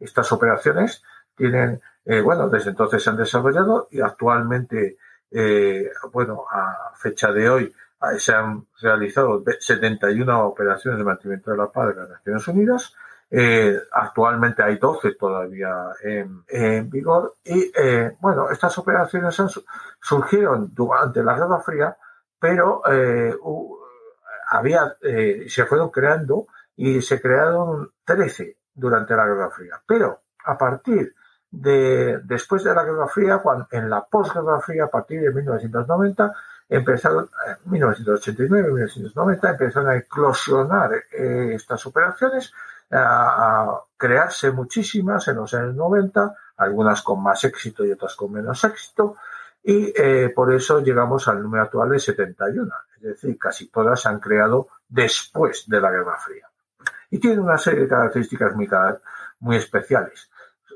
Estas 0.00 0.32
operaciones 0.32 1.04
tienen, 1.36 1.80
bueno, 2.24 2.48
desde 2.48 2.70
entonces 2.70 3.04
se 3.04 3.10
han 3.10 3.16
desarrollado 3.18 3.86
y 3.92 4.00
actualmente, 4.00 4.96
bueno, 6.10 6.44
a 6.50 6.90
fecha 6.96 7.30
de 7.30 7.48
hoy, 7.48 7.72
se 8.18 8.32
han 8.32 8.66
realizado 8.80 9.42
71 9.58 10.46
operaciones 10.46 10.98
de 10.98 11.04
mantenimiento 11.04 11.50
de 11.50 11.56
la 11.56 11.70
paz 11.70 11.88
de 11.88 12.00
las 12.00 12.10
Naciones 12.10 12.48
Unidas. 12.48 12.94
Eh, 13.30 13.78
actualmente 13.92 14.62
hay 14.62 14.76
12 14.76 15.14
todavía 15.14 15.72
en, 16.02 16.90
vigor 16.90 17.36
y 17.44 17.70
eh, 17.78 18.16
bueno, 18.18 18.50
estas 18.50 18.76
operaciones 18.78 19.40
surgieron 20.00 20.74
durante 20.74 21.22
la 21.22 21.34
Guerra 21.34 21.60
Fría, 21.60 21.96
pero 22.40 22.82
eh, 22.90 23.32
había, 24.48 24.96
se 25.46 25.64
fueron 25.66 25.90
creando 25.90 26.46
y 26.74 27.00
se 27.02 27.20
crearon 27.20 27.92
13 28.04 28.56
durante 28.74 29.14
la 29.14 29.26
Guerra 29.26 29.50
Fría. 29.50 29.80
Pero 29.86 30.22
a 30.44 30.58
partir 30.58 31.14
de 31.50 32.20
después 32.24 32.64
de 32.64 32.74
la 32.74 32.84
Guerra 32.84 33.06
Fría, 33.08 33.38
cuando, 33.38 33.68
en 33.70 33.90
la 33.90 34.04
posguerra 34.04 34.60
fría, 34.60 34.84
a 34.84 34.90
partir 34.90 35.20
de 35.20 35.32
1990, 35.32 36.32
empezaron, 36.70 37.28
en 37.46 37.70
1989, 37.70 38.68
1990, 38.68 39.50
empezaron 39.50 39.88
a 39.88 39.96
eclosionar 39.96 40.92
eh, 41.10 41.52
estas 41.54 41.84
operaciones, 41.86 42.52
a, 42.92 43.80
crearse 43.96 44.50
muchísimas 44.52 45.28
en 45.28 45.36
los 45.36 45.52
años 45.52 45.74
90, 45.74 46.34
algunas 46.56 47.02
con 47.02 47.22
más 47.22 47.44
éxito 47.44 47.84
y 47.84 47.92
otras 47.92 48.14
con 48.14 48.32
menos 48.32 48.62
éxito, 48.64 49.16
y 49.62 49.92
eh, 49.94 50.32
por 50.34 50.52
eso 50.54 50.80
llegamos 50.80 51.28
al 51.28 51.42
número 51.42 51.64
actual 51.64 51.90
de 51.90 51.98
71, 51.98 52.72
es 52.96 53.02
decir, 53.02 53.36
casi 53.36 53.66
todas 53.68 54.00
se 54.00 54.08
han 54.08 54.20
creado 54.20 54.68
después 54.88 55.64
de 55.68 55.80
la 55.80 55.90
Guerra 55.90 56.16
Fría. 56.18 56.48
Y 57.10 57.18
tienen 57.18 57.40
una 57.40 57.58
serie 57.58 57.80
de 57.80 57.88
características 57.88 58.54
muy 59.40 59.56
especiales. 59.56 60.29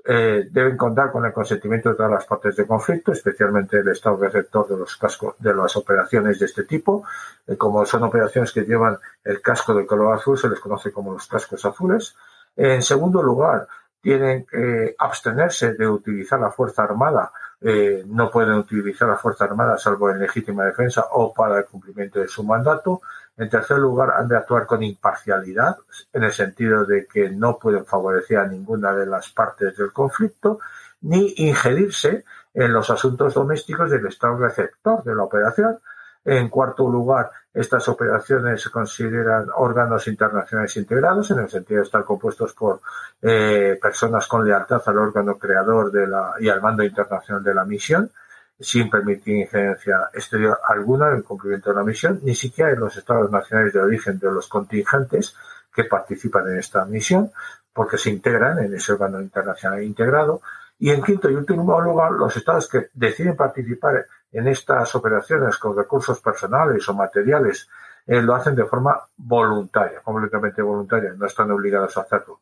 Eh, 0.06 0.48
deben 0.50 0.76
contar 0.76 1.10
con 1.10 1.24
el 1.24 1.32
consentimiento 1.32 1.88
de 1.88 1.94
todas 1.94 2.12
las 2.12 2.26
partes 2.26 2.54
de 2.56 2.66
conflicto, 2.66 3.12
especialmente 3.12 3.78
el 3.78 3.88
Estado 3.88 4.18
receptor 4.18 4.68
de 4.68 4.76
los 4.76 4.96
cascos, 4.98 5.34
de 5.38 5.54
las 5.54 5.74
operaciones 5.76 6.38
de 6.38 6.44
este 6.44 6.64
tipo. 6.64 7.04
Eh, 7.46 7.56
como 7.56 7.86
son 7.86 8.02
operaciones 8.02 8.52
que 8.52 8.64
llevan 8.64 8.98
el 9.24 9.40
casco 9.40 9.72
de 9.72 9.86
color 9.86 10.14
azul, 10.14 10.36
se 10.36 10.50
les 10.50 10.60
conoce 10.60 10.92
como 10.92 11.12
los 11.12 11.26
cascos 11.26 11.64
azules. 11.64 12.14
En 12.54 12.82
segundo 12.82 13.22
lugar, 13.22 13.66
tienen 14.02 14.44
que 14.44 14.94
abstenerse 14.98 15.72
de 15.72 15.88
utilizar 15.88 16.38
la 16.38 16.50
fuerza 16.50 16.82
armada. 16.82 17.32
Eh, 17.66 18.04
no 18.06 18.30
pueden 18.30 18.56
utilizar 18.56 19.08
la 19.08 19.16
fuerza 19.16 19.44
armada 19.44 19.78
salvo 19.78 20.10
en 20.10 20.18
legítima 20.18 20.66
defensa 20.66 21.06
o 21.12 21.32
para 21.32 21.60
el 21.60 21.64
cumplimiento 21.64 22.20
de 22.20 22.28
su 22.28 22.44
mandato. 22.44 23.00
En 23.38 23.48
tercer 23.48 23.78
lugar, 23.78 24.10
han 24.18 24.28
de 24.28 24.36
actuar 24.36 24.66
con 24.66 24.82
imparcialidad, 24.82 25.78
en 26.12 26.24
el 26.24 26.32
sentido 26.32 26.84
de 26.84 27.06
que 27.06 27.30
no 27.30 27.58
pueden 27.58 27.86
favorecer 27.86 28.36
a 28.36 28.46
ninguna 28.46 28.92
de 28.92 29.06
las 29.06 29.30
partes 29.30 29.74
del 29.78 29.92
conflicto, 29.92 30.58
ni 31.00 31.32
ingerirse 31.38 32.26
en 32.52 32.70
los 32.70 32.90
asuntos 32.90 33.32
domésticos 33.32 33.90
del 33.90 34.06
Estado 34.08 34.36
receptor 34.36 35.02
de 35.02 35.14
la 35.14 35.22
operación. 35.22 35.78
En 36.24 36.48
cuarto 36.48 36.88
lugar, 36.88 37.30
estas 37.52 37.86
operaciones 37.88 38.62
se 38.62 38.70
consideran 38.70 39.46
órganos 39.56 40.08
internacionales 40.08 40.76
integrados, 40.76 41.30
en 41.30 41.40
el 41.40 41.50
sentido 41.50 41.80
de 41.80 41.84
estar 41.84 42.04
compuestos 42.04 42.54
por 42.54 42.80
eh, 43.20 43.78
personas 43.80 44.26
con 44.26 44.46
lealtad 44.46 44.82
al 44.86 44.98
órgano 44.98 45.38
creador 45.38 45.92
de 45.92 46.06
la, 46.06 46.34
y 46.40 46.48
al 46.48 46.62
mando 46.62 46.82
internacional 46.82 47.42
de 47.42 47.54
la 47.54 47.64
misión 47.64 48.10
sin 48.58 48.88
permitir 48.88 49.36
injerencia 49.36 50.10
exterior 50.12 50.58
alguna 50.68 51.08
en 51.10 51.16
el 51.16 51.24
cumplimiento 51.24 51.70
de 51.70 51.76
la 51.76 51.84
misión, 51.84 52.20
ni 52.22 52.34
siquiera 52.34 52.70
en 52.70 52.80
los 52.80 52.96
estados 52.96 53.30
nacionales 53.30 53.72
de 53.72 53.80
origen 53.80 54.18
de 54.18 54.30
los 54.30 54.48
contingentes 54.48 55.36
que 55.74 55.84
participan 55.84 56.48
en 56.48 56.58
esta 56.58 56.84
misión, 56.84 57.32
porque 57.72 57.98
se 57.98 58.10
integran 58.10 58.60
en 58.60 58.74
ese 58.74 58.92
órgano 58.92 59.20
internacional 59.20 59.82
integrado. 59.82 60.40
Y 60.78 60.90
en 60.90 61.02
quinto 61.02 61.30
y 61.30 61.34
último 61.34 61.80
lugar, 61.80 62.12
los 62.12 62.36
estados 62.36 62.68
que 62.68 62.88
deciden 62.92 63.36
participar 63.36 64.06
en 64.32 64.48
estas 64.48 64.94
operaciones 64.94 65.56
con 65.58 65.76
recursos 65.76 66.20
personales 66.20 66.88
o 66.88 66.94
materiales 66.94 67.68
eh, 68.06 68.20
lo 68.20 68.34
hacen 68.34 68.54
de 68.54 68.64
forma 68.64 69.00
voluntaria, 69.16 70.00
completamente 70.02 70.60
voluntaria, 70.60 71.14
no 71.16 71.26
están 71.26 71.50
obligados 71.50 71.96
a 71.96 72.02
hacerlo. 72.02 72.40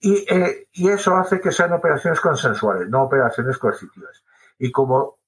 Y, 0.00 0.24
eh, 0.32 0.68
y 0.72 0.88
eso 0.88 1.16
hace 1.16 1.40
que 1.40 1.50
sean 1.50 1.72
operaciones 1.72 2.20
consensuales, 2.20 2.88
no 2.88 3.02
operaciones 3.02 3.58
coercitivas. 3.58 4.22
Y 4.58 4.70
como 4.70 5.18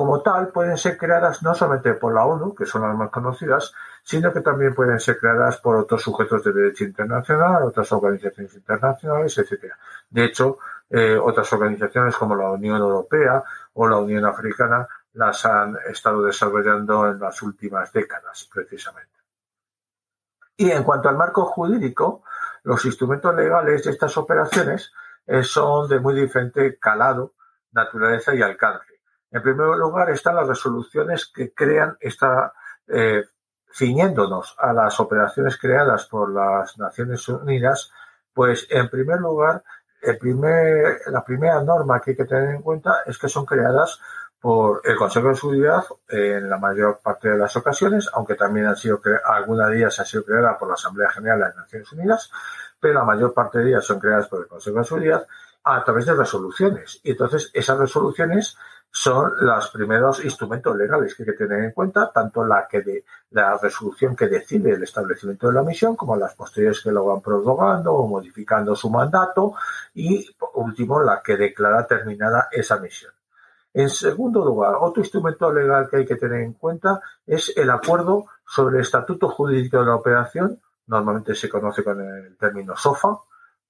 como 0.00 0.22
tal 0.22 0.48
pueden 0.48 0.78
ser 0.78 0.96
creadas 0.96 1.42
no 1.42 1.54
solamente 1.54 1.92
por 1.92 2.14
la 2.14 2.24
ONU, 2.24 2.54
que 2.54 2.64
son 2.64 2.80
las 2.80 2.96
más 2.96 3.10
conocidas, 3.10 3.74
sino 4.02 4.32
que 4.32 4.40
también 4.40 4.74
pueden 4.74 4.98
ser 4.98 5.18
creadas 5.18 5.58
por 5.58 5.76
otros 5.76 6.00
sujetos 6.00 6.42
de 6.42 6.54
derecho 6.54 6.84
internacional, 6.84 7.64
otras 7.64 7.92
organizaciones 7.92 8.54
internacionales, 8.54 9.36
etc. 9.36 9.74
De 10.08 10.24
hecho, 10.24 10.56
eh, 10.90 11.16
otras 11.16 11.52
organizaciones 11.52 12.16
como 12.16 12.34
la 12.34 12.50
Unión 12.50 12.78
Europea 12.78 13.42
o 13.74 13.88
la 13.88 13.98
Unión 13.98 14.24
Africana 14.24 14.88
las 15.12 15.44
han 15.46 15.76
estado 15.88 16.22
desarrollando 16.22 17.08
en 17.08 17.18
las 17.18 17.40
últimas 17.42 17.92
décadas, 17.92 18.48
precisamente. 18.52 19.18
Y 20.56 20.70
en 20.70 20.82
cuanto 20.82 21.08
al 21.08 21.16
marco 21.16 21.44
jurídico, 21.46 22.22
los 22.64 22.84
instrumentos 22.84 23.34
legales 23.34 23.84
de 23.84 23.92
estas 23.92 24.16
operaciones 24.16 24.92
eh, 25.26 25.42
son 25.42 25.88
de 25.88 26.00
muy 26.00 26.14
diferente 26.14 26.78
calado, 26.78 27.34
naturaleza 27.72 28.34
y 28.34 28.42
alcance. 28.42 29.00
En 29.30 29.42
primer 29.42 29.68
lugar 29.78 30.10
están 30.10 30.34
las 30.34 30.48
resoluciones 30.48 31.26
que 31.26 31.54
crean 31.54 31.96
esta, 32.00 32.52
eh, 32.88 33.24
ciñéndonos 33.72 34.56
a 34.58 34.72
las 34.72 34.98
operaciones 34.98 35.56
creadas 35.56 36.06
por 36.06 36.32
las 36.32 36.76
Naciones 36.78 37.28
Unidas, 37.28 37.92
pues 38.34 38.66
en 38.70 38.88
primer 38.88 39.20
lugar, 39.20 39.62
el 40.02 40.18
primer, 40.18 41.00
la 41.06 41.24
primera 41.24 41.62
norma 41.62 42.00
que 42.00 42.12
hay 42.12 42.16
que 42.16 42.24
tener 42.24 42.54
en 42.54 42.62
cuenta 42.62 43.02
es 43.06 43.18
que 43.18 43.28
son 43.28 43.44
creadas 43.44 44.00
por 44.40 44.80
el 44.84 44.96
Consejo 44.96 45.28
de 45.28 45.36
Seguridad 45.36 45.84
en 46.08 46.48
la 46.48 46.56
mayor 46.56 47.00
parte 47.02 47.28
de 47.28 47.36
las 47.36 47.54
ocasiones, 47.56 48.08
aunque 48.14 48.34
también 48.34 48.66
han 48.66 48.76
sido 48.76 49.00
alguna 49.26 49.68
de 49.68 49.78
ellas 49.78 50.00
ha 50.00 50.04
sido 50.04 50.24
creada 50.24 50.58
por 50.58 50.68
la 50.68 50.74
Asamblea 50.74 51.10
General 51.10 51.38
de 51.38 51.44
las 51.44 51.56
Naciones 51.56 51.92
Unidas, 51.92 52.30
pero 52.80 52.94
la 52.94 53.04
mayor 53.04 53.34
parte 53.34 53.58
de 53.58 53.68
ellas 53.68 53.84
son 53.84 54.00
creadas 54.00 54.28
por 54.28 54.40
el 54.40 54.48
Consejo 54.48 54.78
de 54.78 54.84
Seguridad 54.84 55.26
a 55.64 55.84
través 55.84 56.06
de 56.06 56.14
resoluciones. 56.14 57.00
Y 57.02 57.10
entonces 57.10 57.50
esas 57.52 57.78
resoluciones 57.78 58.56
son 58.90 59.32
los 59.40 59.70
primeros 59.70 60.24
instrumentos 60.24 60.76
legales 60.76 61.14
que 61.14 61.22
hay 61.22 61.28
que 61.28 61.44
tener 61.44 61.64
en 61.64 61.72
cuenta, 61.72 62.10
tanto 62.12 62.44
la 62.44 62.66
que 62.68 62.82
de, 62.82 63.04
la 63.30 63.56
resolución 63.56 64.16
que 64.16 64.26
decide 64.26 64.72
el 64.72 64.82
establecimiento 64.82 65.48
de 65.48 65.54
la 65.54 65.62
misión, 65.62 65.94
como 65.94 66.16
las 66.16 66.34
posteriores 66.34 66.80
que 66.82 66.90
lo 66.90 67.06
van 67.06 67.20
prorrogando 67.20 67.94
o 67.94 68.06
modificando 68.08 68.74
su 68.74 68.90
mandato, 68.90 69.54
y 69.94 70.32
por 70.34 70.50
último 70.54 71.00
la 71.00 71.22
que 71.22 71.36
declara 71.36 71.86
terminada 71.86 72.48
esa 72.50 72.78
misión. 72.78 73.12
En 73.72 73.88
segundo 73.88 74.44
lugar, 74.44 74.74
otro 74.80 75.00
instrumento 75.00 75.52
legal 75.52 75.88
que 75.88 75.98
hay 75.98 76.06
que 76.06 76.16
tener 76.16 76.40
en 76.40 76.54
cuenta 76.54 77.00
es 77.24 77.56
el 77.56 77.70
acuerdo 77.70 78.26
sobre 78.44 78.76
el 78.76 78.82
estatuto 78.82 79.28
jurídico 79.28 79.78
de 79.78 79.86
la 79.86 79.94
operación, 79.94 80.60
normalmente 80.88 81.36
se 81.36 81.48
conoce 81.48 81.84
con 81.84 82.00
el 82.00 82.36
término 82.36 82.76
SOFA, 82.76 83.20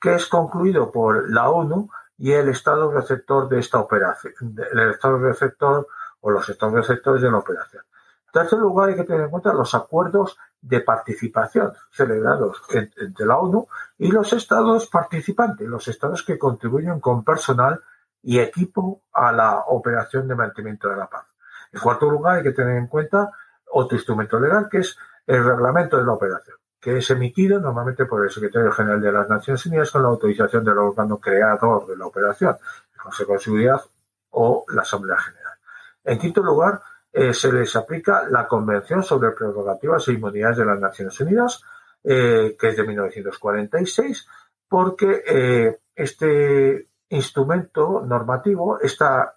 que 0.01 0.15
es 0.15 0.27
concluido 0.27 0.91
por 0.91 1.31
la 1.31 1.51
ONU 1.51 1.91
y 2.21 2.33
el 2.33 2.51
estado 2.51 2.93
receptor 2.93 3.49
de 3.49 3.61
esta 3.61 3.81
operación, 3.81 4.35
el 4.73 4.91
estado 4.91 5.17
receptor 5.19 5.89
o 6.21 6.31
los 6.31 6.47
estados 6.51 6.75
receptores 6.75 7.23
de 7.23 7.31
la 7.31 7.39
operación. 7.39 7.83
En 8.27 8.33
tercer 8.33 8.59
lugar, 8.59 8.91
hay 8.91 8.97
que 8.97 9.05
tener 9.05 9.23
en 9.23 9.31
cuenta 9.31 9.55
los 9.55 9.75
acuerdos 9.75 10.37
de 10.61 10.83
participación 10.83 11.73
celebrados 11.91 12.63
entre 12.69 13.27
la 13.27 13.39
ONU 13.39 13.67
y 13.97 14.13
los 14.13 14.35
estados 14.35 14.87
participantes, 14.89 15.67
los 15.67 15.89
estados 15.89 16.23
que 16.23 16.39
contribuyen 16.39 17.01
con 17.01 17.25
personal 17.25 17.83
y 18.23 18.39
equipo 18.39 19.01
a 19.15 19.33
la 19.33 19.65
operación 19.69 20.29
de 20.29 20.35
mantenimiento 20.35 20.91
de 20.91 20.97
la 20.97 21.09
paz. 21.09 21.25
En 21.73 21.81
cuarto 21.81 22.11
lugar, 22.11 22.37
hay 22.37 22.43
que 22.43 22.53
tener 22.53 22.77
en 22.77 22.87
cuenta 22.87 23.31
otro 23.73 23.97
instrumento 23.97 24.39
legal 24.39 24.69
que 24.71 24.81
es 24.81 24.95
el 25.27 25.43
reglamento 25.43 25.97
de 25.97 26.05
la 26.05 26.13
operación 26.13 26.60
que 26.81 26.97
es 26.97 27.11
emitido 27.11 27.61
normalmente 27.61 28.07
por 28.07 28.25
el 28.25 28.31
Secretario 28.31 28.73
General 28.73 29.01
de 29.01 29.13
las 29.13 29.29
Naciones 29.29 29.65
Unidas 29.67 29.91
con 29.91 30.03
la 30.03 30.09
autorización 30.09 30.65
del 30.65 30.79
órgano 30.79 31.19
creador 31.19 31.87
de 31.87 31.97
la 31.97 32.07
operación, 32.07 32.57
el 32.95 33.01
Consejo 33.01 33.35
de 33.35 33.39
Seguridad 33.39 33.81
o 34.31 34.65
la 34.73 34.83
Asamblea 34.83 35.19
General. 35.19 35.55
En 36.05 36.19
quinto 36.19 36.43
lugar, 36.43 36.81
eh, 37.13 37.35
se 37.35 37.53
les 37.53 37.75
aplica 37.77 38.27
la 38.29 38.47
Convención 38.47 39.03
sobre 39.03 39.33
Prerrogativas 39.33 40.09
e 40.09 40.13
Inmunidades 40.13 40.59
de 40.59 40.65
las 40.65 40.81
Naciones 40.81 41.21
Unidas, 41.21 41.63
eh, 42.03 42.57
que 42.59 42.69
es 42.69 42.77
de 42.77 42.85
1946, 42.85 44.27
porque 44.69 45.23
eh, 45.27 45.79
este 45.95 46.89
instrumento 47.11 48.03
normativo, 48.07 48.79
esta 48.81 49.35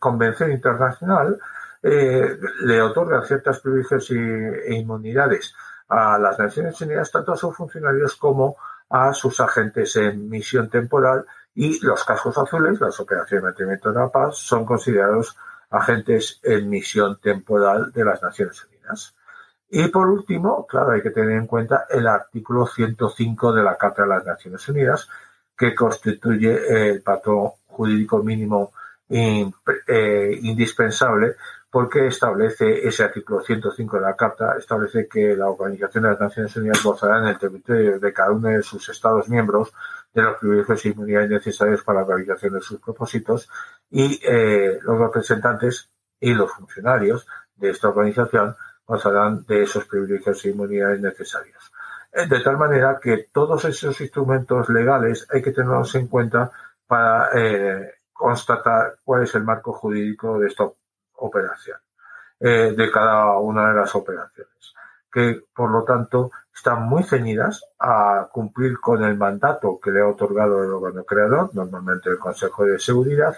convención 0.00 0.50
internacional, 0.50 1.38
le 1.80 2.82
otorga 2.82 3.22
ciertos 3.22 3.60
privilegios 3.60 4.10
e 4.10 4.74
inmunidades 4.74 5.54
a 5.94 6.18
las 6.18 6.38
Naciones 6.38 6.80
Unidas 6.80 7.10
tanto 7.10 7.32
a 7.32 7.36
sus 7.36 7.54
funcionarios 7.56 8.16
como 8.16 8.56
a 8.90 9.12
sus 9.12 9.40
agentes 9.40 9.96
en 9.96 10.28
misión 10.28 10.68
temporal 10.68 11.24
y 11.54 11.78
los 11.84 12.04
cascos 12.04 12.36
azules, 12.36 12.80
las 12.80 12.98
operaciones 12.98 13.42
de 13.42 13.48
mantenimiento 13.48 13.92
de 13.92 14.00
la 14.00 14.08
paz, 14.08 14.38
son 14.38 14.64
considerados 14.64 15.36
agentes 15.70 16.40
en 16.42 16.68
misión 16.68 17.18
temporal 17.20 17.92
de 17.92 18.04
las 18.04 18.22
Naciones 18.22 18.64
Unidas. 18.64 19.14
Y 19.70 19.88
por 19.88 20.08
último, 20.08 20.66
claro, 20.66 20.92
hay 20.92 21.02
que 21.02 21.10
tener 21.10 21.32
en 21.32 21.46
cuenta 21.46 21.86
el 21.90 22.06
artículo 22.06 22.66
105 22.66 23.52
de 23.52 23.62
la 23.62 23.76
Carta 23.76 24.02
de 24.02 24.08
las 24.08 24.24
Naciones 24.24 24.68
Unidas, 24.68 25.08
que 25.56 25.74
constituye 25.74 26.90
el 26.90 27.02
patrón 27.02 27.50
jurídico 27.66 28.22
mínimo 28.22 28.72
eh, 29.08 30.38
indispensable 30.42 31.36
porque 31.74 32.06
establece 32.06 32.86
ese 32.86 33.02
artículo 33.02 33.40
105 33.40 33.96
de 33.96 34.02
la 34.04 34.14
Carta, 34.14 34.54
establece 34.56 35.08
que 35.08 35.34
la 35.34 35.48
Organización 35.48 36.04
de 36.04 36.10
las 36.10 36.20
Naciones 36.20 36.54
Unidas 36.54 36.80
gozará 36.84 37.18
en 37.18 37.24
el 37.24 37.36
territorio 37.36 37.98
de 37.98 38.12
cada 38.12 38.30
uno 38.30 38.48
de 38.48 38.62
sus 38.62 38.88
Estados 38.90 39.28
miembros 39.28 39.72
de 40.12 40.22
los 40.22 40.38
privilegios 40.38 40.86
y 40.86 40.90
inmunidades 40.90 41.30
necesarios 41.30 41.82
para 41.82 42.02
la 42.02 42.06
realización 42.06 42.52
de 42.52 42.60
sus 42.60 42.78
propósitos 42.78 43.48
y 43.90 44.20
eh, 44.24 44.78
los 44.82 45.00
representantes 45.00 45.90
y 46.20 46.32
los 46.32 46.52
funcionarios 46.52 47.26
de 47.56 47.70
esta 47.70 47.88
organización 47.88 48.54
gozarán 48.86 49.44
de 49.44 49.64
esos 49.64 49.84
privilegios 49.86 50.44
y 50.44 50.50
inmunidades 50.50 51.00
necesarios. 51.00 51.72
Eh, 52.12 52.28
de 52.28 52.38
tal 52.38 52.56
manera 52.56 53.00
que 53.02 53.30
todos 53.32 53.64
esos 53.64 54.00
instrumentos 54.00 54.68
legales 54.68 55.26
hay 55.28 55.42
que 55.42 55.50
tenerlos 55.50 55.92
en 55.96 56.06
cuenta 56.06 56.52
para 56.86 57.30
eh, 57.34 57.94
constatar 58.12 58.98
cuál 59.02 59.24
es 59.24 59.34
el 59.34 59.42
marco 59.42 59.72
jurídico 59.72 60.38
de 60.38 60.46
esta 60.46 60.70
operación, 61.26 61.78
eh, 62.40 62.74
de 62.76 62.90
cada 62.90 63.38
una 63.38 63.68
de 63.68 63.74
las 63.74 63.94
operaciones, 63.94 64.74
que 65.12 65.44
por 65.54 65.70
lo 65.70 65.84
tanto 65.84 66.30
están 66.54 66.82
muy 66.82 67.02
ceñidas 67.02 67.64
a 67.78 68.28
cumplir 68.32 68.78
con 68.80 69.02
el 69.04 69.16
mandato 69.16 69.78
que 69.82 69.90
le 69.90 70.00
ha 70.00 70.08
otorgado 70.08 70.62
el 70.62 70.70
órgano 70.70 71.04
creador, 71.04 71.50
normalmente 71.54 72.10
el 72.10 72.18
Consejo 72.18 72.64
de 72.64 72.78
Seguridad, 72.78 73.36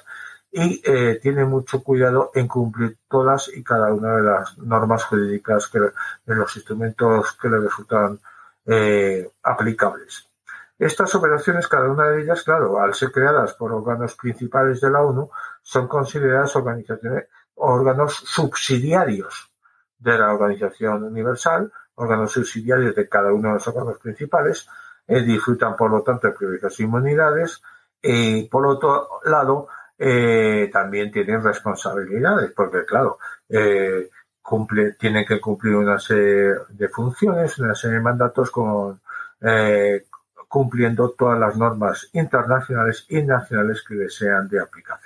y 0.51 0.81
eh, 0.85 1.18
tiene 1.20 1.44
mucho 1.44 1.83
cuidado 1.83 2.31
en 2.35 2.49
cumplir 2.49 2.99
todas 3.09 3.51
y 3.55 3.62
cada 3.62 3.92
una 3.92 4.16
de 4.16 4.22
las 4.22 4.57
normas 4.59 5.05
jurídicas 5.05 5.68
que, 5.68 5.81
de 5.81 6.35
los 6.35 6.57
instrumentos 6.57 7.33
que 7.40 7.49
le 7.49 7.59
resultan 7.59 8.20
eh, 8.64 9.31
aplicables. 9.42 10.29
Estas 10.79 11.14
operaciones, 11.14 11.68
cada 11.68 11.90
una 11.90 12.09
de 12.09 12.22
ellas, 12.22 12.42
claro, 12.42 12.79
al 12.81 12.94
ser 12.94 13.11
creadas 13.11 13.55
por 13.55 13.72
órganos 13.72 14.14
principales 14.14 14.81
de 14.81 14.90
la 14.90 15.03
ONU, 15.03 15.31
son 15.62 15.88
consideradas 15.88 16.55
organizaciones 16.57 17.29
órganos 17.57 18.14
subsidiarios 18.14 19.51
de 19.99 20.19
la 20.19 20.33
Organización 20.33 21.05
Universal, 21.05 21.73
órganos 21.97 22.33
subsidiarios 22.33 22.95
de 22.95 23.09
cada 23.09 23.33
uno 23.33 23.49
de 23.49 23.55
los 23.55 23.69
órganos 23.69 23.99
principales, 23.99 24.69
eh, 25.07 25.23
disfrutan 25.23 25.77
por 25.77 25.90
lo 25.90 26.03
tanto 26.03 26.27
de 26.27 26.35
privilegios 26.35 26.81
e 26.81 26.83
inmunidades 26.83 27.62
y 28.03 28.49
por 28.49 28.66
otro 28.66 29.21
lado 29.25 29.69
eh, 29.99 30.69
también 30.73 31.12
tienen 31.12 31.42
responsabilidades 31.42 32.53
porque 32.53 32.85
claro 32.85 33.19
eh, 33.49 34.11
tienen 34.99 35.25
que 35.25 35.40
cumplir 35.40 35.77
una 35.77 35.99
serie 35.99 36.55
de 36.71 36.88
funciones, 36.88 37.59
una 37.59 37.75
serie 37.75 37.99
de 37.99 38.03
mandatos 38.03 38.51
con 38.51 39.01
cumpliendo 40.49 41.11
todas 41.11 41.38
las 41.38 41.57
normas 41.57 42.09
internacionales 42.12 43.05
y 43.09 43.23
nacionales 43.23 43.85
que 43.87 43.95
les 43.95 44.14
sean 44.14 44.49
de 44.49 44.61
aplicación. 44.61 45.06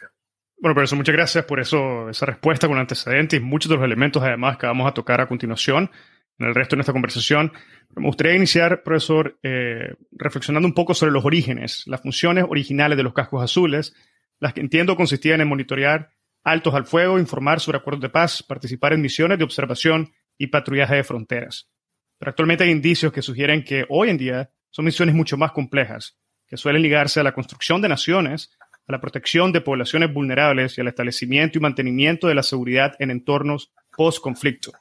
Bueno, 0.61 0.75
profesor, 0.75 0.99
muchas 0.99 1.14
gracias 1.14 1.44
por 1.46 1.59
esa 1.59 2.27
respuesta 2.27 2.68
con 2.68 2.77
antecedentes 2.77 3.40
y 3.40 3.42
muchos 3.42 3.70
de 3.70 3.77
los 3.77 3.85
elementos 3.85 4.23
además 4.23 4.59
que 4.59 4.66
vamos 4.66 4.87
a 4.87 4.92
tocar 4.92 5.18
a 5.23 5.27
continuación 5.27 5.90
en 6.38 6.49
el 6.49 6.55
resto 6.55 6.75
de 6.75 6.79
nuestra 6.79 6.92
conversación. 6.92 7.51
Me 7.96 8.05
gustaría 8.05 8.35
iniciar, 8.35 8.83
profesor, 8.83 9.38
eh, 9.42 9.94
reflexionando 10.12 10.68
un 10.68 10.75
poco 10.75 10.92
sobre 10.92 11.12
los 11.12 11.25
orígenes, 11.25 11.85
las 11.87 12.03
funciones 12.03 12.44
originales 12.46 12.99
de 12.99 13.03
los 13.03 13.14
cascos 13.14 13.42
azules, 13.42 13.94
las 14.38 14.53
que 14.53 14.61
entiendo 14.61 14.96
consistían 14.96 15.40
en 15.40 15.49
monitorear 15.49 16.11
altos 16.44 16.75
al 16.75 16.85
fuego, 16.85 17.18
informar 17.18 17.61
sobre 17.61 17.79
acuerdos 17.79 18.03
de 18.03 18.11
paz, 18.11 18.42
participar 18.42 18.92
en 18.92 19.01
misiones 19.01 19.38
de 19.38 19.44
observación 19.44 20.12
y 20.37 20.49
patrullaje 20.49 20.96
de 20.96 21.05
fronteras. 21.05 21.70
Pero 22.18 22.33
actualmente 22.33 22.64
hay 22.64 22.70
indicios 22.70 23.14
que 23.14 23.23
sugieren 23.23 23.64
que 23.64 23.87
hoy 23.88 24.11
en 24.11 24.18
día 24.18 24.51
son 24.68 24.85
misiones 24.85 25.14
mucho 25.14 25.38
más 25.38 25.53
complejas, 25.53 26.18
que 26.46 26.59
suelen 26.59 26.83
ligarse 26.83 27.18
a 27.18 27.23
la 27.23 27.33
construcción 27.33 27.81
de 27.81 27.88
naciones 27.88 28.51
a 28.90 28.92
la 28.92 29.00
protección 29.00 29.53
de 29.53 29.61
poblaciones 29.61 30.12
vulnerables 30.12 30.76
y 30.76 30.81
al 30.81 30.88
establecimiento 30.88 31.59
y 31.59 31.61
mantenimiento 31.61 32.26
de 32.26 32.35
la 32.35 32.42
seguridad 32.42 32.94
en 32.98 33.11
entornos 33.11 33.72
post-conflicto. 33.96 34.72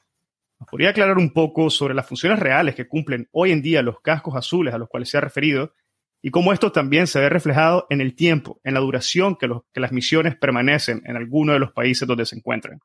¿Nos 0.58 0.68
podría 0.68 0.90
aclarar 0.90 1.16
un 1.16 1.32
poco 1.32 1.70
sobre 1.70 1.94
las 1.94 2.06
funciones 2.06 2.38
reales 2.38 2.74
que 2.74 2.88
cumplen 2.88 3.28
hoy 3.32 3.52
en 3.52 3.62
día 3.62 3.82
los 3.82 4.00
cascos 4.00 4.36
azules 4.36 4.74
a 4.74 4.78
los 4.78 4.88
cuales 4.88 5.08
se 5.08 5.16
ha 5.16 5.20
referido 5.20 5.72
y 6.20 6.30
cómo 6.30 6.52
esto 6.52 6.72
también 6.72 7.06
se 7.06 7.20
ve 7.20 7.28
reflejado 7.28 7.86
en 7.88 8.00
el 8.00 8.14
tiempo, 8.14 8.60
en 8.64 8.74
la 8.74 8.80
duración 8.80 9.36
que, 9.36 9.48
que 9.72 9.80
las 9.80 9.92
misiones 9.92 10.36
permanecen 10.36 11.02
en 11.06 11.16
alguno 11.16 11.52
de 11.52 11.60
los 11.60 11.72
países 11.72 12.06
donde 12.06 12.26
se 12.26 12.36
encuentran? 12.36 12.80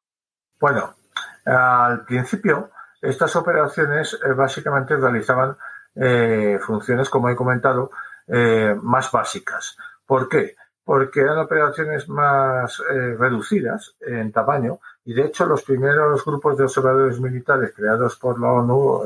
Bueno, 0.60 0.96
al 1.46 2.06
principio 2.06 2.70
estas 3.02 3.36
operaciones 3.36 4.18
eh, 4.26 4.34
básicamente 4.34 4.96
realizaban 4.96 5.58
eh, 5.96 6.60
funciones, 6.66 7.10
como 7.10 7.30
he 7.30 7.36
comentado, 7.36 7.92
eh, 8.28 8.76
más 8.82 9.12
básicas. 9.12 9.78
¿Por 10.06 10.30
qué? 10.30 10.56
Porque 10.86 11.22
eran 11.22 11.40
operaciones 11.40 12.08
más 12.08 12.80
reducidas 13.18 13.96
en 14.02 14.32
tamaño 14.32 14.80
y 15.04 15.14
de 15.16 15.24
hecho 15.24 15.46
los 15.48 15.64
primeros 15.64 16.24
grupos 16.24 16.58
de 16.58 16.66
observadores 16.66 17.20
militares 17.20 17.74
creados 17.76 18.16
por 18.18 18.40
la 18.40 18.52
ONU, 18.52 19.02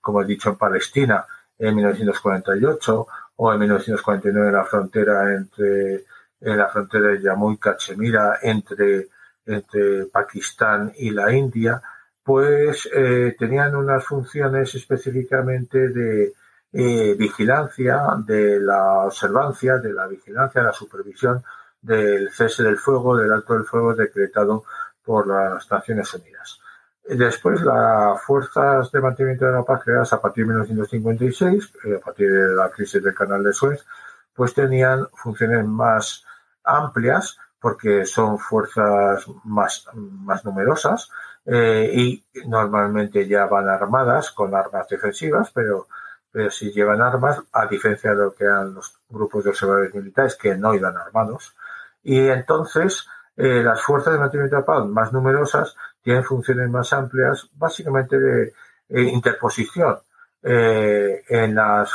como 0.00 0.22
he 0.22 0.24
dicho, 0.24 0.50
en 0.50 0.56
Palestina 0.56 1.26
en 1.58 1.74
1948 1.74 3.06
o 3.34 3.52
en 3.52 3.58
1949 3.58 4.46
en 4.46 4.54
la 4.54 4.64
frontera 4.64 5.34
entre 5.34 6.04
en 6.40 6.56
la 6.56 6.68
frontera 6.68 7.08
de 7.08 7.20
Jammu 7.20 7.52
y 7.52 7.58
Cachemira 7.58 8.38
entre 8.42 9.08
entre 9.46 10.06
Pakistán 10.06 10.92
y 10.98 11.10
la 11.10 11.32
India, 11.32 11.80
pues 12.22 12.88
eh, 12.92 13.36
tenían 13.38 13.76
unas 13.76 14.04
funciones 14.04 14.74
específicamente 14.74 15.88
de 15.88 16.32
eh, 16.72 17.14
vigilancia, 17.14 18.02
de 18.24 18.60
la 18.60 19.04
observancia, 19.06 19.78
de 19.78 19.92
la 19.92 20.06
vigilancia, 20.06 20.60
de 20.60 20.66
la 20.66 20.72
supervisión 20.72 21.42
del 21.80 22.30
cese 22.30 22.62
del 22.62 22.78
fuego, 22.78 23.16
del 23.16 23.32
alto 23.32 23.54
del 23.54 23.64
fuego 23.64 23.94
decretado 23.94 24.64
por 25.04 25.26
las 25.28 25.70
Naciones 25.70 26.12
Unidas. 26.14 26.60
Después, 27.08 27.60
las 27.62 28.20
fuerzas 28.22 28.90
de 28.90 29.00
mantenimiento 29.00 29.46
de 29.46 29.52
la 29.52 29.62
paz 29.62 29.82
creadas 29.84 30.12
a 30.12 30.20
partir 30.20 30.44
de 30.44 30.48
1956, 30.48 31.72
eh, 31.84 31.96
a 31.96 32.04
partir 32.04 32.32
de 32.32 32.54
la 32.54 32.68
crisis 32.70 33.02
del 33.02 33.14
canal 33.14 33.44
de 33.44 33.52
Suez, 33.52 33.86
pues 34.34 34.52
tenían 34.52 35.06
funciones 35.14 35.64
más 35.64 36.24
amplias 36.64 37.38
porque 37.60 38.04
son 38.04 38.38
fuerzas 38.38 39.24
más, 39.44 39.88
más 39.94 40.44
numerosas 40.44 41.10
eh, 41.44 41.90
y 41.94 42.24
normalmente 42.46 43.26
ya 43.26 43.46
van 43.46 43.68
armadas 43.68 44.32
con 44.32 44.54
armas 44.54 44.88
defensivas, 44.88 45.50
pero, 45.54 45.86
pero 46.30 46.50
si 46.50 46.72
llevan 46.72 47.00
armas, 47.00 47.42
a 47.52 47.66
diferencia 47.66 48.10
de 48.10 48.16
lo 48.16 48.34
que 48.34 48.44
eran 48.44 48.74
los 48.74 48.98
grupos 49.08 49.44
de 49.44 49.50
observadores 49.50 49.94
militares 49.94 50.36
que 50.36 50.56
no 50.56 50.74
iban 50.74 50.96
armados. 50.96 51.54
Y 52.02 52.28
entonces 52.28 53.06
eh, 53.36 53.62
las 53.62 53.82
fuerzas 53.82 54.14
de 54.14 54.20
mantenimiento 54.20 54.56
de 54.56 54.62
paz 54.62 54.86
más 54.86 55.12
numerosas 55.12 55.76
tienen 56.02 56.24
funciones 56.24 56.68
más 56.70 56.92
amplias, 56.92 57.48
básicamente 57.54 58.18
de 58.18 58.52
eh, 58.88 59.02
interposición. 59.02 59.98
en 60.42 61.54
las 61.54 61.90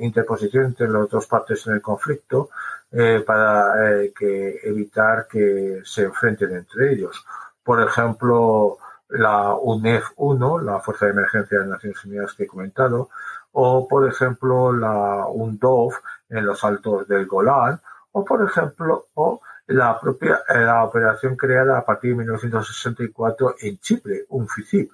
interposición 0.00 0.64
entre 0.66 0.88
las 0.88 1.08
dos 1.10 1.26
partes 1.26 1.66
en 1.66 1.74
el 1.74 1.82
conflicto, 1.82 2.48
eh, 2.94 3.24
para 3.26 4.02
eh, 4.02 4.12
que 4.12 4.60
evitar 4.64 5.26
que 5.26 5.80
se 5.82 6.02
enfrenten 6.02 6.54
entre 6.54 6.92
ellos. 6.92 7.24
Por 7.64 7.82
ejemplo, 7.82 8.76
la 9.08 9.54
UNEF 9.54 10.10
1, 10.16 10.58
la 10.60 10.78
Fuerza 10.80 11.06
de 11.06 11.12
Emergencia 11.12 11.60
de 11.60 11.68
Naciones 11.68 12.04
Unidas 12.04 12.34
que 12.34 12.42
he 12.42 12.46
comentado, 12.46 13.08
o 13.52 13.86
por 13.86 14.08
ejemplo 14.08 14.72
la 14.72 15.26
UNDOF 15.26 15.96
en 16.28 16.46
los 16.46 16.62
altos 16.64 17.06
del 17.08 17.26
Golán, 17.26 17.80
o 18.12 18.24
por 18.24 18.46
ejemplo, 18.46 19.06
o 19.14 19.40
la 19.66 19.98
propia 20.00 20.40
la 20.48 20.84
operación 20.84 21.36
creada 21.36 21.78
a 21.78 21.84
partir 21.84 22.10
de 22.10 22.18
1964 22.18 23.56
en 23.60 23.78
Chipre, 23.78 24.26
un 24.30 24.48
FICIP, 24.48 24.90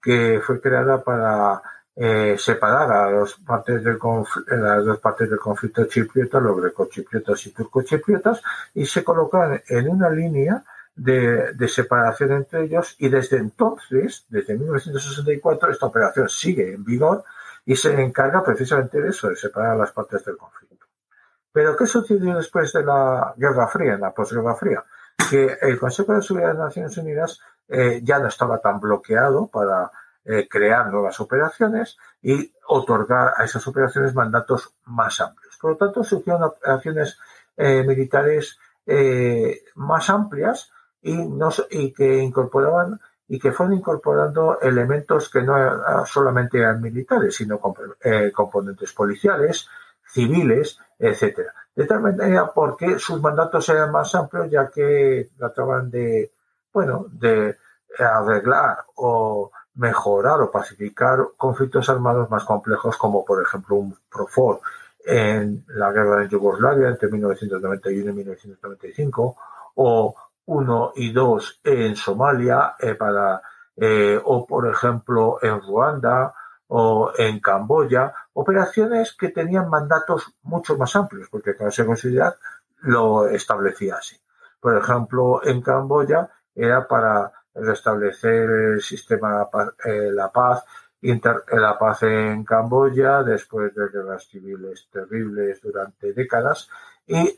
que 0.00 0.40
fue 0.44 0.60
creada 0.60 1.02
para 1.02 1.62
eh, 1.94 2.36
separar 2.38 2.90
a 2.90 3.10
los 3.10 3.34
partes 3.34 3.84
del 3.84 3.98
las 4.46 4.84
dos 4.84 4.98
partes 4.98 5.28
del 5.28 5.38
conflicto 5.38 5.84
chipriota, 5.84 6.40
los 6.40 6.60
grecochipriotas 6.60 7.46
y 7.46 7.50
turcochipriotas, 7.52 8.42
y 8.74 8.86
se 8.86 9.04
colocan 9.04 9.62
en 9.68 9.88
una 9.88 10.08
línea 10.08 10.64
de, 10.94 11.68
separación 11.68 12.32
entre 12.32 12.64
ellos 12.64 12.96
y 12.98 13.08
desde 13.08 13.38
entonces, 13.38 14.24
desde 14.28 14.56
1964, 14.56 15.70
esta 15.70 15.86
operación 15.86 16.28
sigue 16.28 16.74
en 16.74 16.84
vigor 16.84 17.24
y 17.64 17.76
se 17.76 18.00
encarga 18.00 18.42
precisamente 18.42 19.00
de 19.00 19.08
eso, 19.08 19.28
de 19.28 19.36
separar 19.36 19.76
las 19.76 19.92
partes 19.92 20.24
del 20.24 20.36
conflicto. 20.36 20.86
Pero 21.52 21.76
¿qué 21.76 21.86
sucedió 21.86 22.36
después 22.36 22.72
de 22.72 22.84
la 22.84 23.34
Guerra 23.36 23.68
Fría, 23.68 23.94
en 23.94 24.00
la 24.00 24.12
posguerra 24.12 24.54
fría? 24.54 24.84
Que 25.30 25.58
el 25.60 25.78
Consejo 25.78 26.14
de 26.14 26.22
Seguridad 26.22 26.52
de 26.52 26.58
las 26.58 26.66
Naciones 26.68 26.96
Unidas 26.96 27.40
eh, 27.68 28.00
ya 28.02 28.18
no 28.18 28.28
estaba 28.28 28.58
tan 28.58 28.80
bloqueado 28.80 29.46
para 29.48 29.90
eh, 30.24 30.48
crear 30.48 30.90
nuevas 30.90 31.20
operaciones 31.20 31.98
y 32.22 32.52
otorgar 32.68 33.34
a 33.36 33.44
esas 33.44 33.66
operaciones 33.66 34.14
mandatos 34.14 34.74
más 34.86 35.20
amplios. 35.20 35.56
Por 35.60 35.72
lo 35.72 35.76
tanto, 35.76 36.02
se 36.02 36.16
hicieron 36.16 36.42
operaciones 36.44 37.18
eh, 37.56 37.84
militares 37.84 38.58
más 39.76 40.10
amplias 40.10 40.72
y 41.02 41.92
que 41.92 42.18
incorporaban 42.18 43.00
y 43.28 43.38
que 43.38 43.52
fueron 43.52 43.74
incorporando 43.76 44.60
elementos 44.60 45.28
que 45.28 45.42
no 45.42 45.54
solamente 46.04 46.58
eran 46.58 46.80
militares, 46.80 47.34
sino 47.34 47.58
componentes 47.58 48.92
policiales, 48.92 49.68
civiles, 50.04 50.78
etcétera. 50.98 51.54
De 51.74 51.86
tal 51.86 52.00
manera 52.00 52.52
porque 52.52 52.98
sus 52.98 53.20
mandatos 53.20 53.68
eran 53.70 53.90
más 53.90 54.14
amplios, 54.14 54.50
ya 54.50 54.68
que 54.68 55.30
trataban 55.38 55.90
de, 55.90 56.32
bueno, 56.72 57.06
de 57.10 57.56
arreglar 57.98 58.84
o 58.96 59.50
mejorar 59.74 60.40
o 60.40 60.50
pacificar 60.50 61.28
conflictos 61.36 61.88
armados 61.88 62.30
más 62.30 62.44
complejos 62.44 62.96
como 62.98 63.24
por 63.24 63.42
ejemplo 63.42 63.76
un 63.76 63.96
Profor 64.10 64.60
en 65.04 65.64
la 65.68 65.90
guerra 65.90 66.20
de 66.20 66.28
Yugoslavia 66.28 66.88
entre 66.88 67.10
1991 67.10 68.10
y 68.10 68.14
1995 68.14 69.36
o 69.76 70.14
uno 70.46 70.92
y 70.96 71.12
dos 71.12 71.60
en 71.64 71.96
Somalia 71.96 72.74
eh, 72.78 72.94
para 72.94 73.42
eh, 73.76 74.20
o 74.22 74.46
por 74.46 74.68
ejemplo 74.68 75.38
en 75.40 75.60
Ruanda 75.60 76.34
o 76.68 77.12
en 77.16 77.40
Camboya 77.40 78.12
operaciones 78.34 79.14
que 79.14 79.28
tenían 79.28 79.68
mandatos 79.68 80.34
mucho 80.42 80.76
más 80.76 80.94
amplios 80.96 81.28
porque 81.30 81.56
cada 81.56 81.70
seguridad 81.70 82.36
lo 82.80 83.28
establecía 83.28 83.96
así. 83.96 84.16
Por 84.60 84.76
ejemplo 84.76 85.44
en 85.44 85.62
Camboya 85.62 86.28
era 86.54 86.86
para 86.86 87.32
restablecer 87.54 88.50
el 88.50 88.82
sistema, 88.82 89.48
eh, 89.84 90.10
la 90.10 90.30
paz, 90.32 90.64
inter, 91.02 91.44
la 91.52 91.78
paz 91.78 92.02
en 92.02 92.44
Camboya 92.44 93.22
después 93.22 93.74
de 93.74 93.88
guerras 93.88 94.26
civiles 94.26 94.88
terribles 94.90 95.60
durante 95.60 96.12
décadas 96.12 96.68
y, 97.06 97.34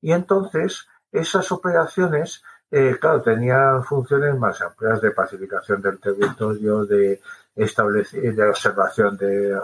y 0.00 0.12
entonces 0.12 0.86
esas 1.18 1.50
operaciones 1.52 2.42
eh, 2.70 2.96
claro, 3.00 3.22
tenían 3.22 3.84
funciones 3.84 4.36
más 4.36 4.60
amplias 4.60 5.00
de 5.00 5.12
pacificación 5.12 5.80
del 5.80 6.00
territorio, 6.00 6.84
de 6.84 7.20
de 7.54 8.48
observación 8.50 9.16
de, 9.16 9.58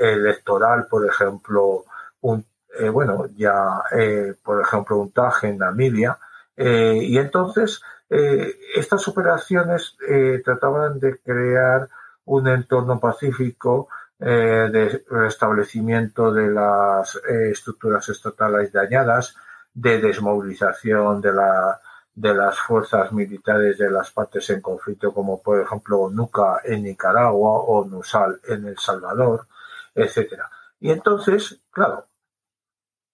electoral, 0.00 0.86
por 0.88 1.06
ejemplo, 1.06 1.84
un, 2.22 2.46
eh, 2.78 2.88
bueno, 2.88 3.26
ya, 3.36 3.82
eh, 3.90 4.34
por 4.42 4.62
ejemplo, 4.62 4.96
un 4.96 5.10
TAG 5.10 5.44
en 5.44 5.58
Namibia, 5.58 6.18
y 6.56 7.18
entonces 7.18 7.82
estas 8.08 9.08
operaciones 9.08 9.96
trataban 10.44 11.00
de 11.00 11.18
crear 11.18 11.88
un 12.26 12.46
entorno 12.48 13.00
pacífico 13.00 13.88
de 14.18 15.04
restablecimiento 15.10 16.32
de 16.32 16.50
las 16.50 17.16
estructuras 17.26 18.08
estatales 18.10 18.70
dañadas, 18.70 19.34
de 19.74 20.00
desmovilización 20.00 21.20
de, 21.20 21.32
la, 21.32 21.80
de 22.14 22.34
las 22.34 22.58
fuerzas 22.58 23.12
militares 23.12 23.78
de 23.78 23.90
las 23.90 24.10
partes 24.10 24.48
en 24.50 24.60
conflicto, 24.60 25.12
como 25.12 25.42
por 25.42 25.60
ejemplo 25.60 26.10
NUCA 26.10 26.60
en 26.64 26.84
Nicaragua 26.84 27.60
o 27.60 27.84
NUSAL 27.84 28.40
en 28.48 28.66
El 28.66 28.78
Salvador, 28.78 29.46
etcétera. 29.94 30.50
Y 30.80 30.90
entonces, 30.90 31.60
claro, 31.70 32.06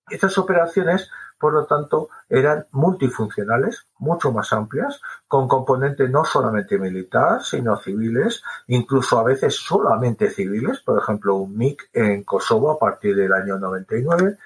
estas 0.08 0.38
operaciones 0.38 1.10
por 1.38 1.52
lo 1.52 1.66
tanto, 1.66 2.08
eran 2.28 2.66
multifuncionales, 2.72 3.86
mucho 3.98 4.32
más 4.32 4.52
amplias, 4.52 5.00
con 5.28 5.46
componente 5.46 6.08
no 6.08 6.24
solamente 6.24 6.78
militar, 6.78 7.42
sino 7.44 7.76
civiles, 7.76 8.42
incluso 8.66 9.18
a 9.18 9.24
veces 9.24 9.54
solamente 9.54 10.30
civiles, 10.30 10.80
por 10.80 11.00
ejemplo, 11.00 11.36
un 11.36 11.56
MIC 11.56 11.90
en 11.92 12.24
Kosovo 12.24 12.72
a 12.72 12.78
partir 12.78 13.14
del 13.14 13.32
año 13.32 13.58
99, 13.58 14.36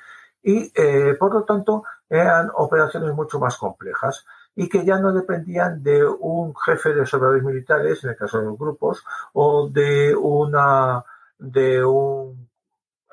y 0.42 0.70
eh, 0.74 1.16
por 1.18 1.32
lo 1.32 1.44
tanto 1.44 1.84
eran 2.12 2.50
operaciones 2.54 3.14
mucho 3.14 3.40
más 3.40 3.56
complejas 3.56 4.26
y 4.54 4.68
que 4.68 4.84
ya 4.84 4.98
no 4.98 5.14
dependían 5.14 5.82
de 5.82 6.04
un 6.04 6.54
jefe 6.54 6.92
de 6.92 7.00
observadores 7.00 7.42
militares, 7.42 8.04
en 8.04 8.10
el 8.10 8.16
caso 8.16 8.38
de 8.38 8.44
los 8.44 8.58
grupos, 8.58 9.02
o 9.32 9.70
de 9.70 10.14
una 10.14 11.02
de 11.38 11.82
un 11.82 12.50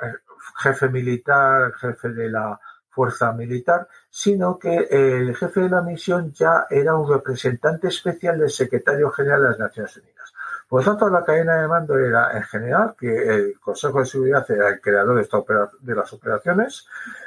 eh, 0.02 0.14
jefe 0.58 0.90
militar, 0.90 1.72
jefe 1.76 2.10
de 2.10 2.30
la 2.30 2.60
fuerza 2.90 3.32
militar, 3.32 3.88
sino 4.10 4.60
que 4.60 4.88
el 4.90 5.34
jefe 5.34 5.62
de 5.62 5.70
la 5.70 5.82
misión 5.82 6.34
ya 6.34 6.68
era 6.70 6.96
un 6.96 7.10
representante 7.10 7.88
especial 7.88 8.38
del 8.38 8.50
secretario 8.50 9.10
general 9.12 9.44
de 9.44 9.50
las 9.50 9.60
Naciones 9.60 9.96
Unidas. 9.96 10.34
Por 10.70 10.86
lo 10.86 10.92
tanto, 10.92 11.10
la 11.10 11.24
cadena 11.24 11.60
de 11.60 11.68
mando 11.68 11.98
era 11.98 12.38
en 12.38 12.44
general 12.44 12.94
que 12.96 13.08
el 13.08 13.60
Consejo 13.60 14.02
de 14.02 14.06
Seguridad 14.06 14.46
era 14.52 14.70
el 14.70 14.80
creador 14.80 15.16
de, 15.82 15.96
las 15.96 16.14
operaciones, 16.14 16.86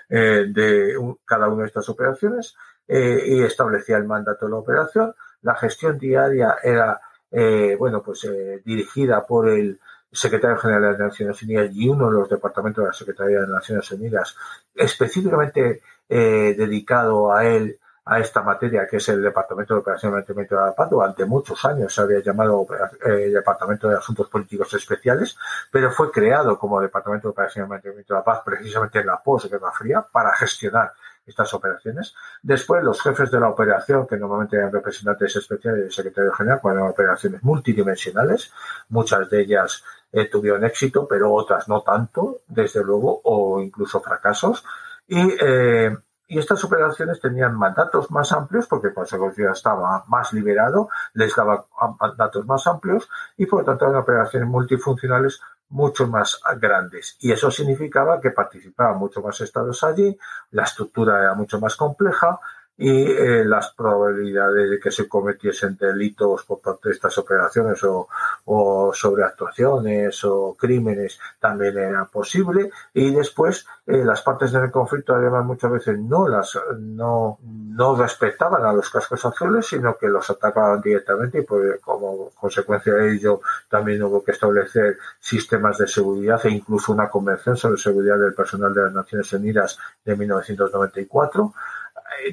eh, 0.09 0.47
de 0.49 0.97
cada 1.25 1.49
una 1.49 1.63
de 1.63 1.67
estas 1.67 1.89
operaciones, 1.89 2.55
eh, 2.87 3.21
y 3.27 3.43
establecía 3.43 3.97
el 3.97 4.05
mandato 4.05 4.47
de 4.47 4.53
la 4.53 4.59
operación. 4.59 5.13
La 5.43 5.57
gestión 5.57 5.99
diaria 5.99 6.59
era, 6.63 7.01
eh, 7.33 7.75
bueno, 7.77 8.01
pues 8.01 8.29
dirigida 8.65 9.27
por 9.27 9.49
el 9.49 9.81
secretario 10.13 10.59
general 10.59 10.83
de 10.83 10.89
las 10.91 10.99
Naciones 11.01 11.43
Unidas 11.43 11.71
y 11.73 11.89
uno 11.89 12.07
de 12.07 12.13
los 12.13 12.29
departamentos 12.29 12.85
de 12.85 12.89
la 12.91 12.95
Secretaría 12.95 13.41
de 13.41 13.49
las 13.49 13.57
Naciones 13.57 13.91
Unidas 13.91 14.37
específicamente 14.73 15.83
dedicado 16.09 17.33
a 17.33 17.45
él 17.45 17.81
a 18.05 18.19
esta 18.19 18.43
materia, 18.43 18.87
que 18.87 18.97
es 18.97 19.09
el 19.09 19.23
Departamento 19.23 19.75
de 19.75 19.81
Operación 19.81 20.13
y 20.13 20.15
Mantenimiento 20.17 20.57
de 20.57 20.67
la 20.67 20.75
Paz. 20.75 20.91
Durante 20.91 21.25
muchos 21.25 21.65
años 21.65 21.95
se 21.95 22.01
había 22.01 22.21
llamado 22.21 22.67
eh, 23.05 23.31
Departamento 23.31 23.89
de 23.89 23.97
Asuntos 23.97 24.29
Políticos 24.29 24.75
Especiales, 24.75 25.37
pero 25.71 25.91
fue 25.93 26.11
creado 26.11 26.59
como 26.59 26.81
Departamento 26.81 27.29
de 27.29 27.33
Operación 27.33 27.67
y 27.67 27.69
Mantenimiento 27.69 28.15
de 28.15 28.21
la 28.21 28.25
Paz 28.25 28.43
precisamente 28.45 28.99
en 28.99 29.07
la 29.07 29.23
posguerra 29.23 29.71
fría 29.71 30.05
para 30.11 30.35
gestionar 30.35 30.93
estas 31.25 31.55
operaciones. 31.55 32.15
Después, 32.43 32.83
los 32.83 33.01
jefes 33.01 33.31
de 33.31 33.39
la 33.39 33.49
operación, 33.49 34.07
que 34.09 34.17
normalmente 34.17 34.57
eran 34.57 34.73
representantes 34.73 35.37
especiales 35.37 35.83
del 35.83 35.93
secretario 35.93 36.33
general, 36.33 36.61
cuando 36.61 36.81
eran 36.81 36.93
operaciones 36.93 37.43
multidimensionales, 37.45 38.53
muchas 38.89 39.31
de 39.31 39.43
ellas 39.43 39.85
eh, 40.11 40.29
tuvieron 40.29 40.65
éxito, 40.65 41.07
pero 41.07 41.33
otras 41.33 41.69
no 41.69 41.83
tanto, 41.83 42.41
desde 42.49 42.83
luego, 42.83 43.21
o 43.23 43.61
incluso 43.61 44.01
fracasos. 44.01 44.65
Y 45.07 45.21
eh, 45.41 45.97
y 46.33 46.39
estas 46.39 46.65
operaciones 46.65 47.21
tenían 47.21 47.55
mandatos 47.59 48.11
más 48.11 48.33
amplios 48.33 48.67
porque 48.67 48.89
el 48.89 48.95
Consejo 48.95 49.31
de 49.37 49.51
estaba 49.51 50.03
más 50.09 50.33
liberado, 50.33 50.89
les 51.13 51.37
daba 51.37 51.67
mandatos 52.01 52.47
más 52.47 52.67
amplios 52.67 53.07
y 53.37 53.45
por 53.45 53.61
lo 53.61 53.67
tanto 53.67 53.85
eran 53.85 54.01
operaciones 54.01 54.49
multifuncionales 54.49 55.43
mucho 55.69 56.07
más 56.07 56.41
grandes. 56.59 57.19
Y 57.21 57.33
eso 57.33 57.51
significaba 57.51 58.19
que 58.19 58.31
participaban 58.31 58.97
mucho 58.97 59.21
más 59.21 59.43
estados 59.43 59.85
allí, 59.85 60.17
la 60.53 60.63
estructura 60.63 61.21
era 61.21 61.35
mucho 61.35 61.61
más 61.61 61.77
compleja 61.77 62.41
y 62.83 62.91
eh, 62.91 63.45
las 63.45 63.71
probabilidades 63.75 64.69
de 64.69 64.81
que 64.81 64.91
se 64.91 65.09
cometiesen 65.09 65.77
delitos 65.77 66.43
por 66.43 66.61
parte 66.61 66.89
de 66.89 66.95
estas 66.97 67.17
operaciones 67.17 67.81
o, 67.85 68.09
o 68.47 68.93
sobreactuaciones 68.93 70.25
o 70.25 70.57
crímenes 70.59 71.17
también 71.39 71.79
era 71.79 72.05
posible. 72.07 72.73
Y 72.93 73.15
después 73.15 73.65
eh, 73.87 74.05
las 74.05 74.23
partes 74.23 74.51
del 74.51 74.69
conflicto 74.73 75.15
además 75.15 75.45
muchas 75.45 75.71
veces 75.71 75.97
no 75.97 76.27
las 76.27 76.59
no, 76.81 77.39
no 77.43 77.95
respetaban 77.95 78.65
a 78.65 78.73
los 78.73 78.91
cascos 78.91 79.25
azules 79.25 79.65
sino 79.65 79.97
que 79.97 80.09
los 80.09 80.29
atacaban 80.29 80.81
directamente 80.81 81.39
y 81.39 81.43
pues, 81.43 81.81
como 81.81 82.31
consecuencia 82.31 82.95
de 82.95 83.15
ello 83.15 83.43
también 83.69 84.03
hubo 84.03 84.25
que 84.25 84.33
establecer 84.33 84.99
sistemas 85.21 85.79
de 85.79 85.87
seguridad 85.87 86.45
e 86.45 86.51
incluso 86.51 86.93
una 86.93 87.09
convención 87.09 87.57
sobre 87.57 87.77
seguridad 87.77 88.19
del 88.19 88.35
personal 88.35 88.75
de 88.75 88.83
las 88.83 88.93
Naciones 88.93 89.33
Unidas 89.33 89.79
de 90.05 90.17
1994 90.17 91.55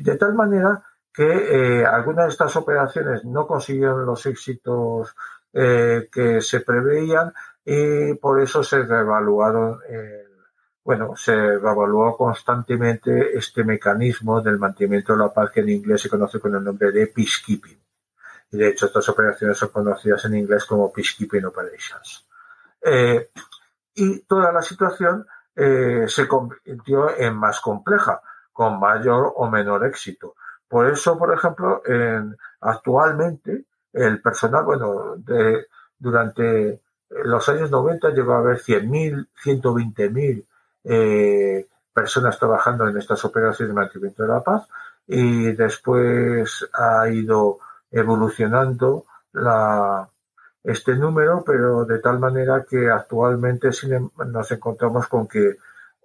de 0.02 0.18
tal 0.18 0.34
manera 0.34 0.84
que 1.14 1.82
eh, 1.82 1.86
algunas 1.86 2.28
de 2.28 2.32
estas 2.32 2.56
operaciones 2.56 3.26
no 3.26 3.46
consiguieron 3.48 4.06
los 4.06 4.26
éxitos 4.26 5.16
eh, 5.52 6.08
que 6.12 6.42
se 6.42 6.62
preveían 6.62 7.34
y 7.66 8.14
por 8.16 8.42
eso 8.42 8.64
se 8.64 8.84
reevaluaron, 8.84 9.80
bueno, 10.84 11.16
se 11.16 11.36
reevaluó 11.36 12.16
constantemente 12.18 13.38
este 13.38 13.64
mecanismo 13.64 14.42
del 14.42 14.58
mantenimiento 14.58 15.14
de 15.14 15.20
la 15.20 15.34
paz 15.34 15.52
que 15.52 15.60
en 15.60 15.70
inglés 15.70 16.02
se 16.02 16.10
conoce 16.10 16.40
con 16.40 16.56
el 16.56 16.64
nombre 16.64 16.92
de 16.92 17.08
peacekeeping. 17.08 17.80
Y 18.52 18.58
de 18.58 18.70
hecho 18.70 18.88
estas 18.88 19.08
operaciones 19.10 19.58
son 19.58 19.70
conocidas 19.70 20.26
en 20.26 20.36
inglés 20.36 20.66
como 20.66 20.92
peacekeeping 20.92 21.46
operations. 21.46 22.28
Eh, 22.82 23.30
y 23.94 24.22
toda 24.22 24.52
la 24.52 24.62
situación 24.62 25.28
se 26.08 26.26
convirtió 26.26 27.18
en 27.18 27.36
más 27.36 27.60
compleja 27.60 28.22
con 28.60 28.78
mayor 28.78 29.32
o 29.38 29.50
menor 29.50 29.86
éxito. 29.86 30.36
Por 30.68 30.90
eso, 30.90 31.18
por 31.18 31.34
ejemplo, 31.34 31.82
en, 31.86 32.36
actualmente 32.60 33.64
el 33.94 34.22
personal, 34.22 34.66
bueno, 34.66 35.16
de, 35.16 35.68
durante 35.98 36.82
los 37.24 37.48
años 37.48 37.72
90 37.72 38.10
llegó 38.10 38.34
a 38.34 38.40
haber 38.40 38.58
100.000, 38.58 39.30
120.000 39.42 40.46
eh, 40.84 41.68
personas 41.94 42.38
trabajando 42.38 42.86
en 42.90 42.98
estas 42.98 43.24
operaciones 43.24 43.74
de 43.74 43.80
mantenimiento 43.80 44.24
de 44.24 44.30
la 44.30 44.44
paz 44.44 44.68
y 45.08 45.54
después 45.54 46.68
ha 46.74 47.08
ido 47.08 47.60
evolucionando 47.90 49.06
este 50.62 50.96
número, 50.96 51.46
pero 51.46 51.86
de 51.86 52.00
tal 52.00 52.20
manera 52.20 52.66
que 52.70 52.90
actualmente 52.90 53.70
em, 53.84 54.10
nos 54.28 54.52
encontramos 54.52 55.08
con 55.08 55.30
que 55.30 55.56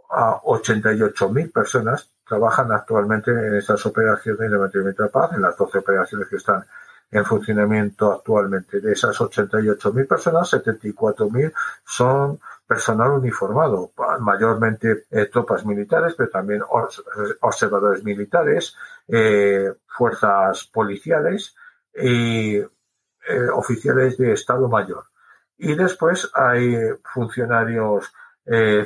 a 0.09 0.41
88.000 0.41 1.53
personas 1.53 2.14
trabajan 2.27 2.73
actualmente 2.73 3.31
en 3.31 3.57
estas 3.57 3.85
operaciones 3.87 4.51
de 4.51 4.59
mantenimiento 4.59 5.03
de 5.03 5.09
paz, 5.09 5.33
en 5.33 5.43
las 5.43 5.57
12 5.57 5.79
operaciones 5.79 6.29
que 6.29 6.37
están 6.37 6.65
en 7.11 7.25
funcionamiento 7.25 8.13
actualmente. 8.13 8.81
De 8.81 8.93
esas 8.93 9.17
88.000 9.19 10.09
personas, 10.09 10.53
74.000 10.53 11.53
son 11.85 12.41
personal 12.67 13.13
uniformado, 13.13 13.93
mayormente 14.21 15.05
eh, 15.11 15.27
tropas 15.27 15.65
militares, 15.65 16.15
pero 16.17 16.31
también 16.31 16.63
observadores 17.41 18.03
militares, 18.03 18.75
eh, 19.07 19.73
fuerzas 19.87 20.65
policiales 20.73 21.55
y 21.95 22.57
eh, 22.57 22.69
oficiales 23.53 24.17
de 24.17 24.33
Estado 24.33 24.69
Mayor. 24.69 25.05
Y 25.57 25.75
después 25.75 26.31
hay 26.35 26.77
funcionarios 27.05 28.13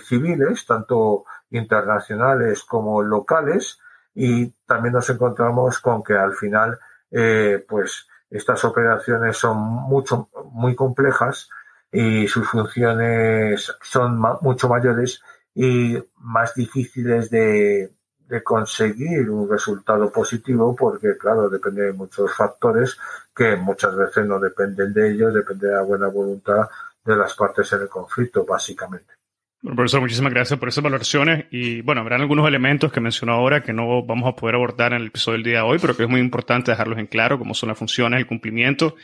civiles, 0.06 0.64
tanto 0.66 1.24
internacionales 1.50 2.64
como 2.64 3.02
locales 3.02 3.78
y 4.14 4.50
también 4.66 4.94
nos 4.94 5.08
encontramos 5.10 5.78
con 5.80 6.02
que 6.02 6.14
al 6.14 6.34
final 6.34 6.78
eh, 7.10 7.64
pues 7.68 8.08
estas 8.30 8.64
operaciones 8.64 9.36
son 9.36 9.58
mucho 9.58 10.28
muy 10.52 10.74
complejas 10.74 11.48
y 11.90 12.28
sus 12.28 12.48
funciones 12.48 13.74
son 13.80 14.20
mucho 14.42 14.68
mayores 14.68 15.22
y 15.54 15.96
más 16.16 16.54
difíciles 16.54 17.30
de, 17.30 17.92
de 18.28 18.42
conseguir 18.42 19.30
un 19.30 19.48
resultado 19.48 20.12
positivo 20.12 20.76
porque 20.76 21.16
claro 21.16 21.48
depende 21.48 21.84
de 21.84 21.92
muchos 21.92 22.34
factores 22.34 22.98
que 23.34 23.56
muchas 23.56 23.96
veces 23.96 24.26
no 24.26 24.38
dependen 24.38 24.92
de 24.92 25.10
ellos 25.10 25.32
depende 25.32 25.68
de 25.68 25.74
la 25.74 25.82
buena 25.82 26.08
voluntad 26.08 26.68
de 27.04 27.16
las 27.16 27.34
partes 27.34 27.72
en 27.72 27.82
el 27.82 27.88
conflicto 27.88 28.44
básicamente 28.44 29.14
bueno, 29.60 29.74
profesor, 29.74 30.00
muchísimas 30.00 30.32
gracias 30.32 30.58
por 30.58 30.68
esas 30.68 30.84
valoraciones. 30.84 31.46
Y 31.50 31.80
bueno, 31.80 32.00
habrán 32.00 32.20
algunos 32.20 32.46
elementos 32.46 32.92
que 32.92 33.00
mencionó 33.00 33.32
ahora 33.32 33.62
que 33.62 33.72
no 33.72 34.04
vamos 34.04 34.28
a 34.28 34.36
poder 34.36 34.54
abordar 34.54 34.92
en 34.92 35.00
el 35.00 35.06
episodio 35.08 35.38
del 35.38 35.44
día 35.44 35.58
de 35.58 35.62
hoy, 35.62 35.78
pero 35.80 35.96
que 35.96 36.04
es 36.04 36.08
muy 36.08 36.20
importante 36.20 36.70
dejarlos 36.70 36.98
en 36.98 37.06
claro, 37.06 37.38
como 37.38 37.54
son 37.54 37.68
las 37.68 37.78
funciones, 37.78 38.18
el 38.18 38.26
cumplimiento 38.26 38.94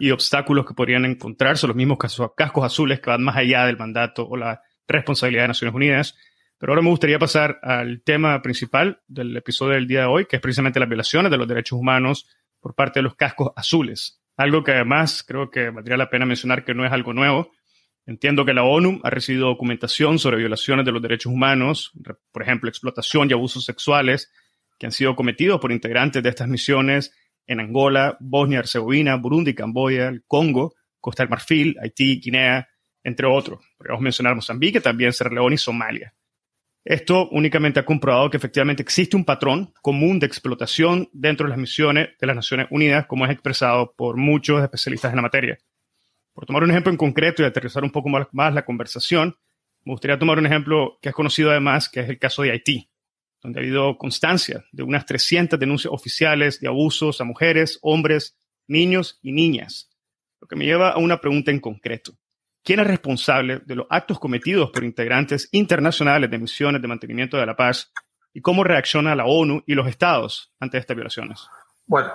y 0.00 0.10
obstáculos 0.10 0.66
que 0.66 0.74
podrían 0.74 1.04
encontrarse, 1.04 1.68
los 1.68 1.76
mismos 1.76 1.98
cascos 2.36 2.64
azules 2.64 3.00
que 3.00 3.10
van 3.10 3.22
más 3.22 3.36
allá 3.36 3.64
del 3.66 3.76
mandato 3.76 4.26
o 4.26 4.36
la 4.36 4.60
responsabilidad 4.88 5.44
de 5.44 5.48
Naciones 5.48 5.74
Unidas. 5.74 6.16
Pero 6.58 6.72
ahora 6.72 6.82
me 6.82 6.90
gustaría 6.90 7.20
pasar 7.20 7.60
al 7.62 8.02
tema 8.02 8.42
principal 8.42 9.00
del 9.06 9.36
episodio 9.36 9.74
del 9.74 9.86
día 9.86 10.00
de 10.00 10.06
hoy, 10.06 10.26
que 10.26 10.36
es 10.36 10.42
precisamente 10.42 10.80
las 10.80 10.88
violaciones 10.88 11.30
de 11.30 11.38
los 11.38 11.46
derechos 11.46 11.78
humanos 11.78 12.28
por 12.60 12.74
parte 12.74 12.98
de 12.98 13.04
los 13.04 13.14
cascos 13.14 13.52
azules. 13.54 14.20
Algo 14.36 14.64
que 14.64 14.72
además 14.72 15.22
creo 15.26 15.50
que 15.50 15.70
valdría 15.70 15.96
la 15.96 16.10
pena 16.10 16.26
mencionar 16.26 16.64
que 16.64 16.74
no 16.74 16.84
es 16.84 16.90
algo 16.90 17.12
nuevo 17.12 17.52
Entiendo 18.04 18.44
que 18.44 18.54
la 18.54 18.64
ONU 18.64 19.00
ha 19.04 19.10
recibido 19.10 19.46
documentación 19.46 20.18
sobre 20.18 20.38
violaciones 20.38 20.84
de 20.84 20.92
los 20.92 21.00
derechos 21.00 21.32
humanos, 21.32 21.92
por 22.32 22.42
ejemplo, 22.42 22.68
explotación 22.68 23.30
y 23.30 23.32
abusos 23.32 23.64
sexuales 23.64 24.32
que 24.78 24.86
han 24.86 24.92
sido 24.92 25.14
cometidos 25.14 25.60
por 25.60 25.70
integrantes 25.70 26.22
de 26.22 26.28
estas 26.28 26.48
misiones 26.48 27.14
en 27.46 27.60
Angola, 27.60 28.16
Bosnia 28.20 28.60
Herzegovina, 28.60 29.16
Burundi, 29.16 29.54
Camboya, 29.54 30.08
el 30.08 30.24
Congo, 30.26 30.74
Costa 30.98 31.22
del 31.22 31.30
Marfil, 31.30 31.76
Haití, 31.80 32.20
Guinea, 32.20 32.68
entre 33.04 33.26
otros. 33.26 33.64
Podríamos 33.76 34.02
mencionar 34.02 34.34
Mozambique, 34.34 34.80
también 34.80 35.12
Sierra 35.12 35.34
Leona 35.34 35.54
y 35.54 35.58
Somalia. 35.58 36.14
Esto 36.84 37.28
únicamente 37.30 37.78
ha 37.78 37.84
comprobado 37.84 38.28
que 38.28 38.36
efectivamente 38.36 38.82
existe 38.82 39.16
un 39.16 39.24
patrón 39.24 39.72
común 39.82 40.18
de 40.18 40.26
explotación 40.26 41.08
dentro 41.12 41.46
de 41.46 41.50
las 41.50 41.58
misiones 41.58 42.10
de 42.20 42.26
las 42.26 42.34
Naciones 42.34 42.66
Unidas, 42.70 43.06
como 43.06 43.24
es 43.24 43.30
expresado 43.30 43.94
por 43.96 44.16
muchos 44.16 44.62
especialistas 44.62 45.10
en 45.12 45.16
la 45.16 45.22
materia. 45.22 45.58
Por 46.32 46.46
tomar 46.46 46.62
un 46.62 46.70
ejemplo 46.70 46.90
en 46.90 46.96
concreto 46.96 47.42
y 47.42 47.46
aterrizar 47.46 47.84
un 47.84 47.90
poco 47.90 48.08
más, 48.08 48.54
la 48.54 48.64
conversación, 48.64 49.36
me 49.84 49.92
gustaría 49.92 50.18
tomar 50.18 50.38
un 50.38 50.46
ejemplo 50.46 50.98
que 51.00 51.10
es 51.10 51.14
conocido 51.14 51.50
además, 51.50 51.88
que 51.88 52.00
es 52.00 52.08
el 52.08 52.18
caso 52.18 52.42
de 52.42 52.52
Haití, 52.52 52.90
donde 53.42 53.60
ha 53.60 53.62
habido 53.62 53.98
constancia 53.98 54.64
de 54.72 54.82
unas 54.82 55.04
300 55.06 55.58
denuncias 55.58 55.92
oficiales 55.92 56.60
de 56.60 56.68
abusos 56.68 57.20
a 57.20 57.24
mujeres, 57.24 57.78
hombres, 57.82 58.38
niños 58.68 59.18
y 59.22 59.32
niñas. 59.32 59.90
Lo 60.40 60.48
que 60.48 60.56
me 60.56 60.64
lleva 60.64 60.90
a 60.90 60.98
una 60.98 61.20
pregunta 61.20 61.50
en 61.50 61.60
concreto. 61.60 62.12
¿Quién 62.64 62.80
es 62.80 62.86
responsable 62.86 63.60
de 63.64 63.74
los 63.74 63.86
actos 63.90 64.20
cometidos 64.20 64.70
por 64.70 64.84
integrantes 64.84 65.48
internacionales 65.50 66.30
de 66.30 66.38
misiones 66.38 66.80
de 66.80 66.88
mantenimiento 66.88 67.36
de 67.36 67.46
la 67.46 67.56
paz 67.56 67.92
y 68.32 68.40
cómo 68.40 68.64
reacciona 68.64 69.14
la 69.14 69.24
ONU 69.26 69.62
y 69.66 69.74
los 69.74 69.86
estados 69.86 70.52
ante 70.58 70.78
estas 70.78 70.96
violaciones. 70.96 71.46
Bueno, 71.86 72.12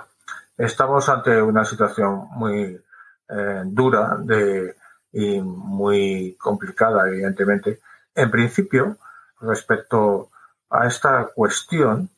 estamos 0.56 1.08
ante 1.08 1.40
una 1.40 1.64
situación 1.64 2.28
muy 2.32 2.80
eh, 3.28 3.62
dura 3.64 4.16
de, 4.20 4.76
y 5.12 5.40
muy 5.40 6.36
complicada, 6.38 7.08
evidentemente. 7.08 7.80
En 8.14 8.30
principio, 8.30 8.98
respecto 9.40 10.30
a 10.70 10.86
esta 10.86 11.26
cuestión, 11.34 12.10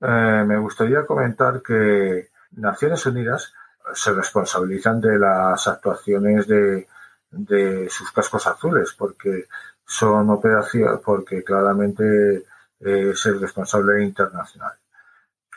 eh, 0.00 0.44
me 0.46 0.58
gustaría 0.58 1.04
comentar 1.04 1.62
que 1.62 2.30
Naciones 2.52 3.04
Unidas 3.06 3.52
se 3.94 4.12
responsabilizan 4.12 5.00
de 5.00 5.18
las 5.18 5.66
actuaciones 5.66 6.46
de, 6.46 6.86
de 7.30 7.88
sus 7.90 8.12
cascos 8.12 8.46
azules, 8.46 8.94
porque 8.96 9.46
son 9.84 10.30
operaciones, 10.30 11.00
porque 11.04 11.42
claramente 11.42 12.44
es 12.80 13.26
el 13.26 13.40
responsable 13.40 14.04
internacional. 14.04 14.72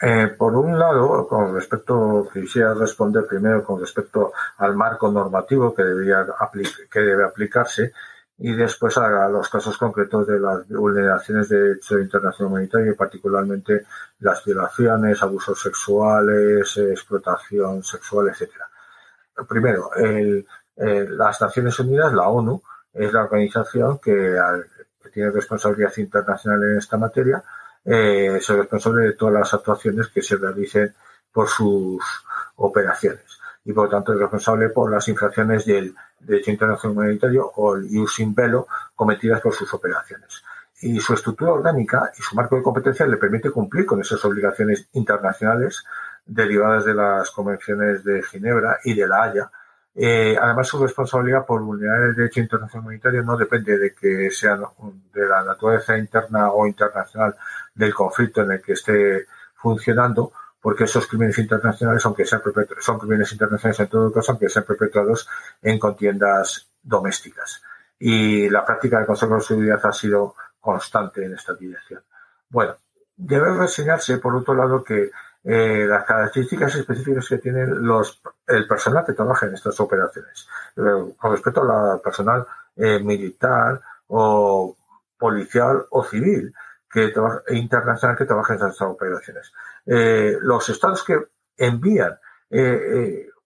Eh, 0.04 0.34
por 0.36 0.56
un 0.56 0.80
lado, 0.80 1.28
con 1.28 1.54
respecto, 1.54 2.28
quisiera 2.34 2.74
responder 2.74 3.28
primero 3.28 3.64
con 3.64 3.80
respecto 3.80 4.34
al 4.58 4.76
marco 4.76 5.12
normativo 5.12 5.76
que, 5.76 5.84
debe 5.84 7.24
aplicarse 7.24 7.94
y 8.40 8.52
después 8.56 8.98
a, 8.98 9.30
los 9.30 9.48
casos 9.48 9.78
concretos 9.78 10.26
de 10.26 10.40
las 10.40 10.68
vulneraciones 10.68 11.50
de 11.50 11.62
derecho 11.62 12.00
internacional 12.00 12.52
humanitario, 12.52 12.96
particularmente 12.96 13.86
las 14.22 14.44
violaciones, 14.44 15.22
abusos 15.22 15.62
sexuales, 15.62 16.76
explotación 16.78 17.84
sexual, 17.84 18.30
etcétera. 18.30 18.68
Primero, 19.48 19.92
el, 19.96 20.48
las 20.76 21.40
Naciones 21.40 21.80
Unidas, 21.80 22.12
la 22.12 22.28
ONU, 22.28 22.64
es 22.92 23.14
la 23.14 23.24
organización 23.26 24.00
que, 24.00 24.36
que 25.04 25.10
tiene 25.12 25.30
responsabilidad 25.30 25.94
internacional 25.98 26.64
en 26.64 26.78
esta 26.80 26.98
materia 26.98 27.44
eh, 27.86 28.38
es 28.38 28.48
responsable 28.50 29.08
de 29.08 29.14
todas 29.14 29.34
las 29.34 29.54
actuaciones 29.54 30.08
que 30.10 30.22
se 30.22 30.38
realicen 30.38 30.94
por 31.32 31.48
sus 31.48 32.04
operaciones 32.56 33.42
y 33.64 33.74
por 33.74 33.86
lo 33.86 33.92
tanto 33.92 34.14
es 34.14 34.20
responsable 34.20 34.70
por 34.70 34.92
las 34.92 35.08
infracciones 35.08 35.66
del 35.66 35.94
derecho 36.20 36.52
internacional 36.52 36.98
humanitario 36.98 37.52
o 37.56 37.76
el 37.76 37.90
ius 37.90 38.18
velo 38.36 38.68
cometidas 38.96 39.42
por 39.42 39.54
sus 39.54 39.72
operaciones. 39.74 40.44
Y 40.82 41.00
su 41.00 41.14
estructura 41.14 41.54
orgánica 41.54 42.12
y 42.18 42.22
su 42.22 42.36
marco 42.36 42.56
de 42.56 42.64
competencia 42.64 43.06
le 43.06 43.18
permite 43.18 43.52
cumplir 43.52 43.86
con 43.86 44.02
esas 44.02 44.24
obligaciones 44.26 44.88
internacionales 44.94 45.84
derivadas 46.26 46.86
de 46.86 46.96
las 46.96 47.30
convenciones 47.32 48.04
de 48.04 48.24
Ginebra 48.24 48.80
y 48.84 48.96
de 48.96 49.08
La 49.08 49.24
Haya. 49.24 49.52
Eh, 49.94 50.38
además, 50.40 50.68
su 50.68 50.82
responsabilidad 50.82 51.46
por 51.46 51.62
vulnerar 51.62 52.02
el 52.04 52.16
derecho 52.16 52.40
internacional 52.40 52.86
humanitario 52.86 53.24
no 53.24 53.36
depende 53.36 53.78
de 53.78 53.94
que 53.94 54.32
sea 54.32 54.56
de 54.56 55.28
la 55.28 55.44
naturaleza 55.44 55.98
interna 55.98 56.52
o 56.52 56.66
internacional 56.66 57.36
del 57.76 57.94
conflicto 57.94 58.42
en 58.42 58.52
el 58.52 58.62
que 58.62 58.74
esté 58.74 59.26
funcionando, 59.56 60.32
porque 60.62 60.86
esos 60.86 61.08
crímenes 61.08 61.38
internacionales, 61.40 62.06
aunque 62.06 62.26
sean 62.26 62.42
son 62.80 63.00
crímenes 63.00 63.32
internacionales 63.34 63.80
en 63.80 63.88
todo 63.88 64.12
caso, 64.14 64.32
aunque 64.32 64.50
sean 64.50 64.66
perpetrados 64.66 65.28
en 65.62 65.78
contiendas 65.78 66.68
domésticas. 66.82 67.62
Y 68.00 68.50
la 68.50 68.66
práctica 68.66 68.98
del 68.98 69.08
Consejo 69.08 69.36
de 69.36 69.42
Seguridad 69.42 69.86
ha 69.86 69.92
sido 69.92 70.36
constante 70.60 71.26
en 71.26 71.34
esta 71.34 71.54
dirección. 71.54 72.02
Bueno, 72.50 72.76
debe 73.18 73.54
reseñarse, 73.58 74.18
por 74.18 74.36
otro 74.36 74.54
lado, 74.54 74.84
que 74.84 75.12
eh, 75.44 75.86
las 75.88 76.06
características 76.06 76.76
específicas 76.76 77.28
que 77.28 77.40
tiene 77.40 77.66
los, 77.66 78.22
el 78.48 78.68
personal 78.68 79.06
que 79.06 79.14
trabaja 79.14 79.48
en 79.48 79.56
estas 79.56 79.80
operaciones. 79.80 80.48
Eh, 80.76 81.14
con 81.18 81.32
respecto 81.32 81.62
al 81.64 82.00
personal 82.02 82.46
eh, 82.76 83.00
militar 83.00 83.82
o 84.08 84.78
policial 85.18 85.86
o 85.90 86.04
civil, 86.04 86.54
que 86.90 87.14
e 87.48 87.56
internacional 87.56 88.18
que 88.18 88.26
trabaja 88.26 88.54
en 88.54 88.60
estas 88.60 88.82
operaciones. 88.82 89.54
Los 89.86 90.68
estados 90.68 91.04
que 91.06 91.18
envían 91.58 92.20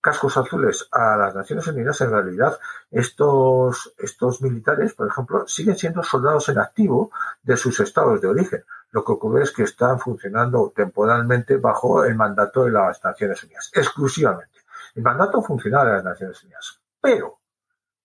cascos 0.06 0.38
azules 0.38 0.88
a 0.92 1.18
las 1.18 1.34
Naciones 1.34 1.66
Unidas, 1.66 2.00
en 2.02 2.12
realidad, 2.12 2.60
estos, 2.92 3.92
estos 3.98 4.40
militares, 4.40 4.94
por 4.94 5.08
ejemplo, 5.08 5.48
siguen 5.48 5.76
siendo 5.76 6.04
soldados 6.04 6.48
en 6.50 6.60
activo 6.60 7.12
de 7.42 7.58
sus 7.58 7.80
estados 7.80 8.22
de 8.22 8.28
origen. 8.28 8.64
Lo 8.96 9.04
que 9.04 9.12
ocurre 9.12 9.44
es 9.44 9.52
que 9.52 9.64
están 9.64 10.00
funcionando 10.00 10.72
temporalmente 10.74 11.58
bajo 11.58 12.06
el 12.06 12.16
mandato 12.16 12.64
de 12.64 12.72
las 12.72 13.04
Naciones 13.04 13.44
Unidas, 13.44 13.70
exclusivamente. 13.74 14.62
El 14.96 15.04
mandato 15.04 15.42
funcional 15.42 15.86
de 15.86 15.94
las 15.96 16.04
Naciones 16.06 16.42
Unidas. 16.44 16.80
Pero, 17.02 17.40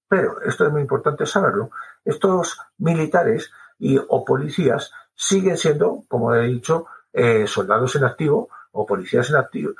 pero, 0.08 0.42
esto 0.42 0.66
es 0.66 0.72
muy 0.72 0.80
importante 0.80 1.26
saberlo, 1.26 1.70
estos 2.04 2.58
militares 2.78 3.52
y, 3.78 3.98
o 3.98 4.24
policías 4.24 4.90
siguen 5.14 5.56
siendo, 5.56 6.02
como 6.08 6.34
he 6.34 6.48
dicho, 6.48 6.86
eh, 7.12 7.46
soldados 7.46 7.94
en 7.94 8.02
activo 8.02 8.48
o 8.72 8.84
policías 8.84 9.30
en 9.30 9.36
activo 9.36 9.74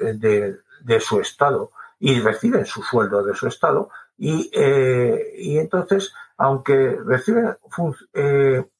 eh, 0.00 0.58
de, 0.82 1.00
su 1.00 1.20
estado 1.20 1.70
y 2.00 2.18
reciben 2.18 2.66
su 2.66 2.82
sueldo 2.82 3.22
de 3.22 3.36
su 3.36 3.46
estado 3.46 3.90
y, 4.18 4.50
eh, 4.52 5.32
y 5.36 5.58
entonces, 5.58 6.12
aunque 6.36 6.98
reciben 7.06 7.56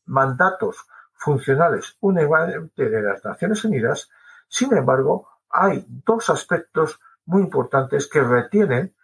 mandatos 0.06 0.84
funcionales 1.20 1.96
únicamente 2.00 2.88
de 2.88 3.02
las 3.02 3.24
Naciones 3.24 3.62
Unidas, 3.64 4.08
sin 4.48 4.74
embargo, 4.76 5.28
hay 5.50 5.84
dos 5.86 6.30
aspectos 6.30 6.98
muy 7.26 7.42
importantes 7.42 8.08
que 8.08 8.22
retienen, 8.22 8.94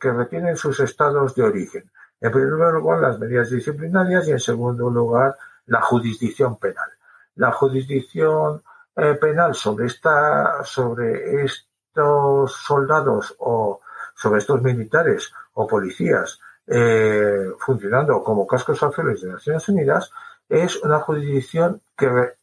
que 0.00 0.12
retienen 0.12 0.56
sus 0.56 0.80
estados 0.80 1.34
de 1.34 1.44
origen. 1.44 1.90
En 2.20 2.32
primer 2.32 2.72
lugar, 2.74 3.00
las 3.00 3.18
medidas 3.18 3.50
disciplinarias 3.50 4.26
y 4.26 4.32
en 4.32 4.40
segundo 4.40 4.90
lugar, 4.90 5.36
la 5.66 5.80
jurisdicción 5.80 6.58
penal. 6.58 6.90
La 7.36 7.52
jurisdicción 7.52 8.62
eh, 8.96 9.14
penal 9.14 9.54
sobre, 9.54 9.86
esta, 9.86 10.64
sobre 10.64 11.44
estos 11.44 12.52
soldados 12.52 13.36
o 13.38 13.80
sobre 14.14 14.40
estos 14.40 14.60
militares 14.60 15.32
o 15.54 15.66
policías 15.68 16.40
eh, 16.66 17.52
funcionando 17.60 18.22
como 18.22 18.46
cascos 18.46 18.82
azules 18.82 19.22
de 19.22 19.32
Naciones 19.32 19.68
Unidas 19.68 20.10
es 20.48 20.76
una 20.82 21.00
jurisdicción 21.00 21.82
que, 21.96 22.34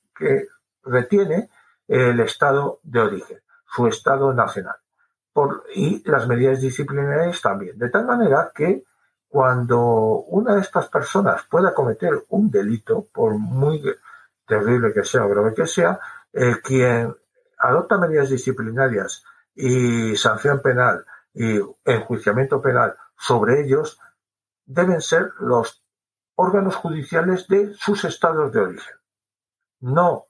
retiene 0.84 1.50
el 1.88 2.20
estado 2.20 2.80
de 2.84 3.00
origen, 3.00 3.40
su 3.66 3.88
estado 3.88 4.34
nacional. 4.34 4.76
Por, 5.34 5.64
y 5.74 6.08
las 6.10 6.28
medidas 6.28 6.62
disciplinarias 6.62 7.42
también. 7.42 7.78
De 7.78 7.90
tal 7.90 8.06
manera 8.06 8.52
que 8.54 8.84
cuando 9.28 9.80
una 10.28 10.56
de 10.56 10.62
estas 10.62 10.88
personas 10.88 11.44
pueda 11.50 11.74
cometer 11.74 12.24
un 12.30 12.50
delito, 12.50 13.08
por 13.12 13.34
muy 13.34 13.84
terrible 14.48 14.94
que 14.94 15.04
sea 15.04 15.26
o 15.26 15.30
grave 15.30 15.54
que 15.54 15.68
sea, 15.68 16.00
eh, 16.32 16.56
quien 16.64 17.14
adopta 17.58 17.98
medidas 17.98 18.30
disciplinarias 18.30 19.24
y 19.56 20.16
sanción 20.16 20.62
penal 20.62 21.06
y 21.34 21.60
enjuiciamiento 21.84 22.62
penal 22.62 22.96
sobre 23.18 23.62
ellos 23.62 24.00
deben 24.66 25.02
ser 25.02 25.32
los 25.40 25.85
órganos 26.36 26.76
judiciales 26.76 27.48
de 27.48 27.74
sus 27.74 28.04
estados 28.06 28.52
de 28.52 28.60
origen, 28.60 28.96
no 29.80 30.26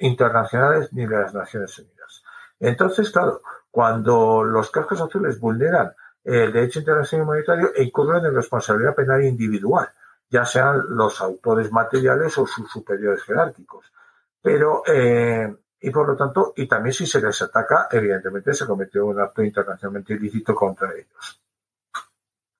internacionales 0.00 0.92
ni 0.92 1.06
de 1.06 1.16
las 1.16 1.34
Naciones 1.34 1.78
Unidas. 1.78 2.22
Entonces, 2.60 3.10
claro, 3.10 3.42
cuando 3.70 4.44
los 4.44 4.70
cascos 4.70 5.00
azules 5.00 5.38
vulneran 5.38 5.92
el 6.24 6.52
derecho 6.52 6.80
internacional 6.80 7.26
humanitario 7.26 7.72
incurren 7.76 8.26
en 8.26 8.34
responsabilidad 8.34 8.94
penal 8.94 9.24
individual, 9.24 9.88
ya 10.28 10.44
sean 10.44 10.82
los 10.88 11.20
autores 11.20 11.72
materiales 11.72 12.36
o 12.36 12.46
sus 12.46 12.70
superiores 12.70 13.22
jerárquicos. 13.22 13.90
Pero, 14.42 14.82
eh, 14.86 15.54
y 15.80 15.90
por 15.90 16.06
lo 16.06 16.16
tanto, 16.16 16.52
y 16.56 16.66
también 16.66 16.92
si 16.92 17.06
se 17.06 17.20
les 17.20 17.40
ataca, 17.40 17.88
evidentemente 17.90 18.52
se 18.52 18.66
cometió 18.66 19.06
un 19.06 19.20
acto 19.20 19.42
internacionalmente 19.42 20.14
ilícito 20.14 20.54
contra 20.54 20.92
ellos. 20.92 21.40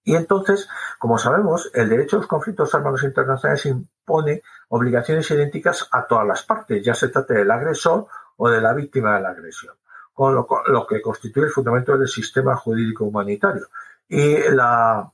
Y 0.09 0.16
entonces, 0.16 0.71
como 0.99 1.18
sabemos, 1.18 1.71
el 1.75 1.90
derecho 1.90 2.16
a 2.16 2.21
los 2.21 2.27
conflictos 2.27 2.75
armados 2.75 3.02
internacionales 3.02 3.67
impone 3.67 4.42
obligaciones 4.69 5.31
idénticas 5.31 5.87
a 5.92 6.06
todas 6.06 6.27
las 6.27 6.44
partes, 6.44 6.83
ya 6.83 6.94
se 6.94 7.09
trate 7.09 7.35
del 7.35 7.50
agresor 7.50 8.06
o 8.38 8.48
de 8.48 8.59
la 8.59 8.73
víctima 8.73 9.17
de 9.17 9.21
la 9.21 9.29
agresión 9.29 9.75
con 10.15 10.35
lo, 10.35 10.87
que 10.87 11.02
constituye 11.02 11.44
el 11.44 11.52
fundamento 11.52 11.98
del 11.98 12.09
sistema 12.09 12.56
jurídico 12.56 13.04
humanitario. 13.04 13.67
Y 14.09 14.50
la 14.50 15.13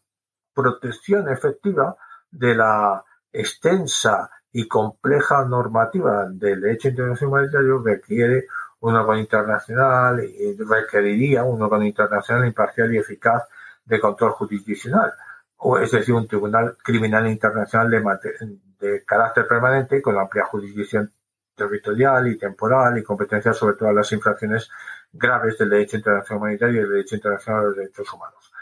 protección 0.54 1.28
efectiva 1.28 1.96
de 2.30 2.54
la 2.54 3.04
extensa 3.32 4.30
y 4.52 4.68
compleja 4.68 5.44
normativa 5.44 6.26
del 6.30 6.60
derecho 6.60 6.90
internacional 6.90 7.32
humanitario 7.32 7.82
requiere 7.82 8.46
un 8.78 8.94
órgano 8.94 9.18
internacional 9.18 10.22
y 10.22 10.56
requeriría 10.56 11.42
un 11.42 11.60
órgano 11.60 11.84
internacional 11.84 12.46
imparcial 12.46 12.94
y 12.94 12.98
eficaz 12.98 13.42
de 13.84 14.00
control 14.00 14.32
jurisdiccional, 14.32 15.12
o 15.56 15.78
es 15.78 15.90
decir, 15.90 16.14
un 16.14 16.26
tribunal 16.26 16.76
criminal 16.82 17.26
internacional 17.28 17.90
de, 17.90 19.04
carácter 19.06 19.46
permanente 19.46 20.02
con 20.02 20.18
amplia 20.18 20.44
jurisdicción 20.44 21.10
territorial 21.54 22.26
y 22.28 22.36
temporal 22.36 22.98
y 22.98 23.02
competencia 23.02 23.52
sobre 23.54 23.76
todas 23.76 23.94
las 23.94 24.12
infracciones 24.12 24.68
graves 25.12 25.56
del 25.56 25.70
derecho 25.70 25.96
internacional 25.96 26.42
humanitario 26.42 26.76
y 26.76 26.80
del 26.80 26.90
derecho 26.90 27.14
internacional 27.14 27.60
de 27.62 27.66
los 27.68 27.76
derechos 27.76 28.12
humanos. 28.12 28.52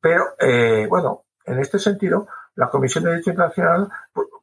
Pero, 0.00 0.24
eh, 0.38 0.86
bueno, 0.88 1.24
en 1.44 1.58
este 1.60 1.78
sentido, 1.78 2.28
la 2.56 2.68
Comisión 2.68 3.04
de 3.04 3.10
Derecho 3.10 3.30
Internacional 3.30 3.88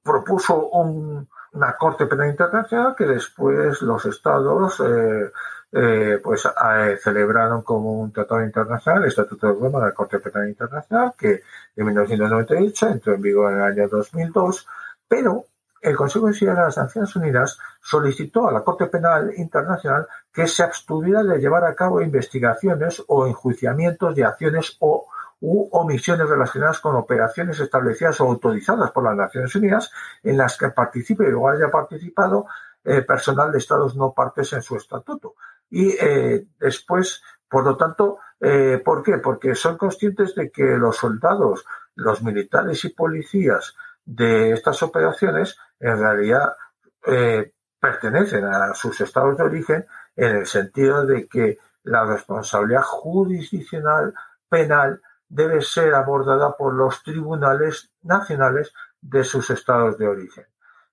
propuso 0.04 0.70
un, 0.70 1.28
una 1.54 1.76
Corte 1.78 2.06
Penal 2.06 2.30
Internacional 2.30 2.96
que 2.96 3.06
después 3.06 3.82
los 3.82 4.06
estados 4.06 4.80
eh, 4.80 5.32
eh, 5.72 6.20
pues 6.24 6.46
eh, 6.46 6.98
celebraron 7.02 7.62
como 7.62 8.00
un 8.00 8.12
tratado 8.12 8.44
internacional 8.44 9.04
el 9.04 9.10
Estatuto 9.10 9.48
de 9.48 9.54
Roma 9.54 9.80
de 9.80 9.86
la 9.88 9.94
Corte 9.94 10.20
Penal 10.20 10.48
Internacional 10.48 11.14
que 11.18 11.44
en 11.76 11.86
1998 11.86 12.88
entró 12.88 13.14
en 13.14 13.22
vigor 13.22 13.52
en 13.52 13.58
el 13.58 13.64
año 13.64 13.88
2002, 13.90 14.66
pero 15.08 15.46
el 15.82 15.96
Consejo 15.96 16.28
de 16.28 16.34
Seguridad 16.34 16.62
de 16.62 16.66
las 16.68 16.78
Naciones 16.78 17.16
Unidas 17.16 17.60
solicitó 17.82 18.48
a 18.48 18.52
la 18.52 18.64
Corte 18.64 18.88
Penal 18.88 19.34
Internacional 19.38 20.08
que 20.32 20.48
se 20.48 20.64
abstuviera 20.64 21.24
de 21.24 21.40
llevar 21.40 21.66
a 21.66 21.76
cabo 21.76 22.02
investigaciones 22.02 23.04
o 23.08 23.28
enjuiciamientos 23.28 24.16
de 24.16 24.26
acciones 24.26 24.78
o 24.80 25.08
u 25.40 25.70
omisiones 25.72 26.28
relacionadas 26.28 26.80
con 26.80 26.96
operaciones 26.96 27.60
establecidas 27.60 28.20
o 28.22 28.26
autorizadas 28.26 28.92
por 28.92 29.04
las 29.04 29.16
Naciones 29.16 29.54
Unidas 29.56 29.92
en 30.24 30.38
las 30.38 30.58
que 30.58 30.70
participe 30.70 31.32
o 31.34 31.48
haya 31.48 31.70
participado 31.70 32.48
eh, 32.84 33.02
personal 33.02 33.52
de 33.52 33.60
Estados 33.60 33.96
no 33.96 34.14
partes 34.14 34.54
en 34.54 34.62
su 34.62 34.78
estatuto. 34.78 35.36
Y 35.70 35.90
eh, 36.00 36.48
después, 36.60 37.22
por 37.50 37.66
lo 37.66 37.76
tanto, 37.76 38.20
eh, 38.40 38.82
¿por 38.84 39.04
qué? 39.04 39.18
Porque 39.18 39.56
son 39.56 39.78
conscientes 39.78 40.36
de 40.36 40.52
que 40.52 40.64
los 40.64 40.98
soldados, 40.98 41.66
los 41.96 42.22
militares 42.22 42.84
y 42.86 42.90
policías 42.90 43.76
de 44.06 44.52
estas 44.52 44.82
operaciones 44.84 45.58
en 45.80 46.00
realidad 46.00 46.56
pertenecen 47.80 48.44
a 48.44 48.74
sus 48.74 49.00
estados 49.00 49.38
de 49.38 49.44
origen 49.44 49.86
en 50.16 50.36
el 50.38 50.46
sentido 50.46 51.06
de 51.06 51.28
que 51.28 51.58
la 51.84 52.04
responsabilidad 52.06 52.82
jurisdiccional 52.84 54.14
penal 54.50 55.02
debe 55.30 55.62
ser 55.62 55.94
abordada 55.94 56.56
por 56.56 56.74
los 56.74 57.04
tribunales 57.04 57.92
nacionales 58.02 58.74
de 59.02 59.24
sus 59.24 59.50
estados 59.50 59.98
de 59.98 60.08
origen. 60.08 60.46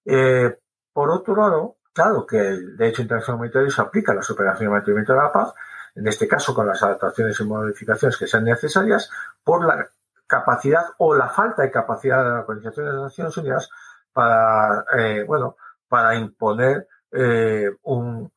Eh, 0.05 0.59
por 0.93 1.11
otro 1.11 1.37
lado, 1.37 1.77
claro 1.95 2.27
que 2.27 2.39
el 2.39 2.77
derecho 2.77 3.01
internacional 3.01 3.37
humanitario 3.37 3.71
se 3.71 3.81
aplica 3.81 4.13
a 4.13 4.17
las 4.17 4.31
operaciones 4.31 4.69
de 4.69 4.75
mantenimiento 4.75 5.13
de 5.15 5.19
la 5.19 5.33
paz, 5.33 5.55
en 5.95 6.07
este 6.07 6.29
caso 6.29 6.55
con 6.55 6.67
las 6.67 6.83
adaptaciones 6.83 7.41
y 7.41 7.45
modificaciones 7.45 8.19
que 8.19 8.27
sean 8.27 8.45
necesarias, 8.45 9.09
por 9.43 9.65
la 9.65 9.89
capacidad 10.27 10.85
o 10.99 11.15
la 11.15 11.29
falta 11.29 11.63
de 11.63 11.71
capacidad 11.71 12.23
de 12.23 12.31
la 12.31 12.41
Organización 12.41 12.87
de 12.87 12.93
las 12.93 13.03
Naciones 13.03 13.37
Unidas 13.39 13.71
para, 14.13 14.85
eh, 14.99 15.25
bueno, 15.27 15.57
para 15.89 16.15
imponer 16.17 16.87
eh, 17.13 17.71
un, 17.85 18.31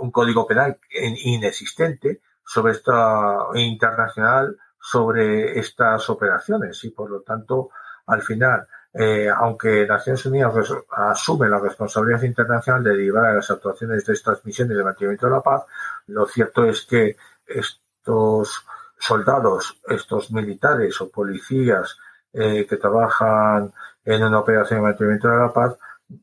un 0.00 0.10
código 0.10 0.46
penal 0.46 0.78
inexistente 0.90 2.20
sobre 2.44 2.72
esta 2.72 3.46
internacional 3.54 4.56
sobre 4.84 5.58
estas 5.58 6.10
operaciones. 6.10 6.84
Y 6.84 6.90
por 6.90 7.10
lo 7.10 7.22
tanto 7.22 7.70
al 8.06 8.22
final 8.22 8.68
eh, 8.96 9.28
aunque 9.28 9.86
Naciones 9.88 10.24
Unidas 10.24 10.54
asume 10.90 11.48
la 11.48 11.58
responsabilidad 11.58 12.22
internacional 12.22 12.84
de 12.84 12.90
derivar 12.90 13.34
las 13.34 13.50
actuaciones 13.50 14.06
de 14.06 14.12
estas 14.12 14.44
misiones 14.44 14.76
de 14.76 14.84
mantenimiento 14.84 15.26
de 15.26 15.32
la 15.32 15.40
paz, 15.40 15.64
lo 16.06 16.26
cierto 16.26 16.64
es 16.64 16.82
que 16.82 17.16
estos 17.44 18.64
soldados, 18.96 19.80
estos 19.88 20.30
militares 20.30 21.00
o 21.00 21.10
policías 21.10 21.98
eh, 22.32 22.66
que 22.68 22.76
trabajan 22.76 23.72
en 24.04 24.22
una 24.22 24.38
operación 24.38 24.78
de 24.78 24.86
mantenimiento 24.86 25.28
de 25.28 25.38
la 25.38 25.52
paz 25.52 25.76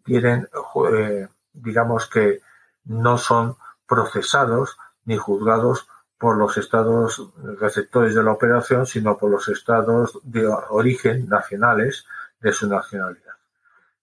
tienen, 0.05 0.47
eh, 0.93 1.27
digamos 1.51 2.07
que 2.07 2.41
no 2.85 3.17
son 3.17 3.57
procesados 3.85 4.77
ni 5.03 5.17
juzgados 5.17 5.89
por 6.17 6.37
los 6.37 6.55
estados 6.57 7.31
receptores 7.59 8.15
de 8.15 8.23
la 8.23 8.31
operación, 8.31 8.85
sino 8.85 9.17
por 9.17 9.29
los 9.29 9.49
estados 9.49 10.19
de 10.23 10.47
origen 10.69 11.27
nacionales 11.27 12.05
de 12.41 12.51
su 12.51 12.67
nacionalidad. 12.67 13.35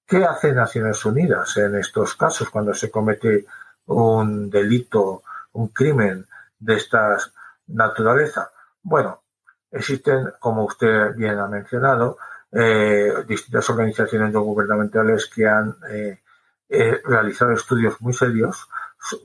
¿Qué 0.06 0.24
hace 0.24 0.52
Naciones 0.52 1.04
Unidas 1.04 1.56
en 1.58 1.76
estos 1.76 2.14
casos 2.14 2.48
cuando 2.48 2.72
se 2.72 2.90
comete 2.90 3.44
un 3.86 4.48
delito, 4.48 5.22
un 5.52 5.68
crimen 5.68 6.26
de 6.58 6.74
esta 6.76 7.18
naturaleza? 7.66 8.50
Bueno, 8.82 9.22
existen, 9.70 10.32
como 10.38 10.64
usted 10.64 11.14
bien 11.14 11.38
ha 11.38 11.46
mencionado, 11.46 12.16
eh, 12.50 13.12
distintas 13.26 13.68
organizaciones 13.68 14.32
no 14.32 14.40
gubernamentales 14.40 15.26
que 15.26 15.46
han 15.46 15.76
eh, 15.90 16.22
eh, 16.70 17.00
realizado 17.04 17.52
estudios 17.52 18.00
muy 18.00 18.14
serios 18.14 18.68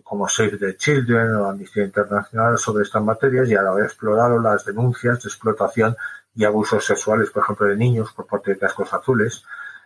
como 0.03 0.27
Save 0.27 0.57
the 0.57 0.77
Children 0.77 1.35
o 1.35 1.49
Amnistía 1.49 1.83
Internacional 1.83 2.57
sobre 2.57 2.83
estas 2.83 3.01
materias 3.01 3.49
y 3.49 3.55
ahora 3.55 3.85
explorado 3.85 4.39
las 4.39 4.65
denuncias 4.65 5.23
de 5.23 5.29
explotación 5.29 5.95
y 6.35 6.45
abusos 6.45 6.85
sexuales, 6.85 7.29
por 7.29 7.43
ejemplo, 7.43 7.67
de 7.67 7.77
niños 7.77 8.13
por 8.13 8.25
parte 8.25 8.51
de 8.51 8.59
cascos 8.59 8.93
azules. 8.93 9.43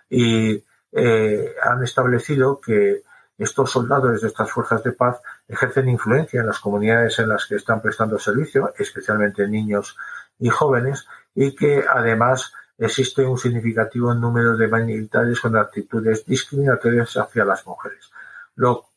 Y 0.09 0.63
eh, 0.91 1.55
han 1.61 1.83
establecido 1.83 2.59
que 2.59 3.03
estos 3.37 3.71
soldados 3.71 4.21
de 4.21 4.27
estas 4.27 4.51
fuerzas 4.51 4.83
de 4.83 4.93
paz 4.93 5.21
ejercen 5.47 5.89
influencia 5.89 6.39
en 6.39 6.47
las 6.47 6.59
comunidades 6.59 7.19
en 7.19 7.29
las 7.29 7.45
que 7.45 7.55
están 7.55 7.81
prestando 7.81 8.17
servicio, 8.17 8.73
especialmente 8.77 9.47
niños 9.47 9.95
y 10.39 10.49
jóvenes, 10.49 11.05
y 11.35 11.55
que 11.55 11.83
además 11.87 12.53
existe 12.77 13.25
un 13.25 13.37
significativo 13.37 14.13
número 14.13 14.55
de 14.55 14.67
militares 14.67 15.39
con 15.39 15.55
actitudes 15.55 16.25
discriminatorias 16.25 17.15
hacia 17.17 17.45
las 17.45 17.65
mujeres. 17.65 18.11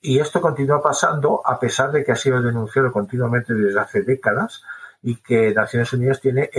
Y 0.01 0.19
esto 0.19 0.41
continúa 0.41 0.83
pasando 0.83 1.43
a 1.45 1.61
pesar 1.61 1.93
de 1.93 2.03
que 2.03 2.13
ha 2.13 2.17
sido 2.17 2.41
denunciado 2.41 2.91
continuamente 2.91 3.53
desde 3.53 3.79
hace 3.79 4.03
décadas 4.03 4.63
y 5.03 5.17
que 5.17 5.53
Naciones 5.55 5.93
Unidas 5.93 6.21
tiene 6.21 6.51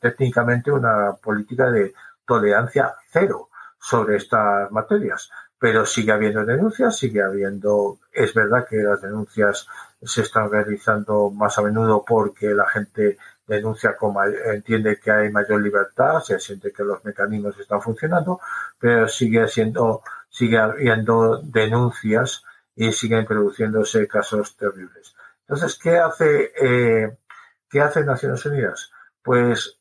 técnicamente 0.00 0.70
una 0.70 1.14
política 1.22 1.70
de 1.70 1.94
tolerancia 2.26 2.94
cero 3.10 3.48
sobre 3.78 4.16
estas 4.16 4.70
materias. 4.70 5.30
Pero 5.58 5.84
sigue 5.84 6.12
habiendo 6.12 6.44
denuncias, 6.44 6.96
sigue 6.96 7.22
habiendo, 7.22 7.98
es 8.12 8.32
verdad 8.32 8.66
que 8.68 8.76
las 8.76 9.02
denuncias 9.02 9.66
se 10.00 10.22
están 10.22 10.50
realizando 10.50 11.30
más 11.30 11.58
a 11.58 11.62
menudo 11.62 12.04
porque 12.06 12.50
la 12.54 12.68
gente 12.68 13.18
denuncia 13.46 13.96
como 13.96 14.22
entiende 14.22 15.00
que 15.02 15.10
hay 15.10 15.32
mayor 15.32 15.60
libertad, 15.60 16.20
se 16.20 16.38
siente 16.38 16.70
que 16.70 16.84
los 16.84 17.04
mecanismos 17.04 17.58
están 17.58 17.80
funcionando, 17.80 18.40
pero 18.78 19.08
sigue 19.08 19.48
siendo 19.48 20.02
sigue 20.28 20.58
habiendo 20.58 21.38
denuncias 21.42 22.44
y 22.76 22.92
siguen 22.92 23.26
produciéndose 23.26 24.06
casos 24.06 24.56
terribles. 24.56 25.14
Entonces, 25.40 25.78
¿qué 25.82 25.98
hace, 25.98 26.52
eh, 26.60 27.16
¿qué 27.70 27.80
hace 27.80 28.04
Naciones 28.04 28.44
Unidas? 28.46 28.90
Pues 29.22 29.78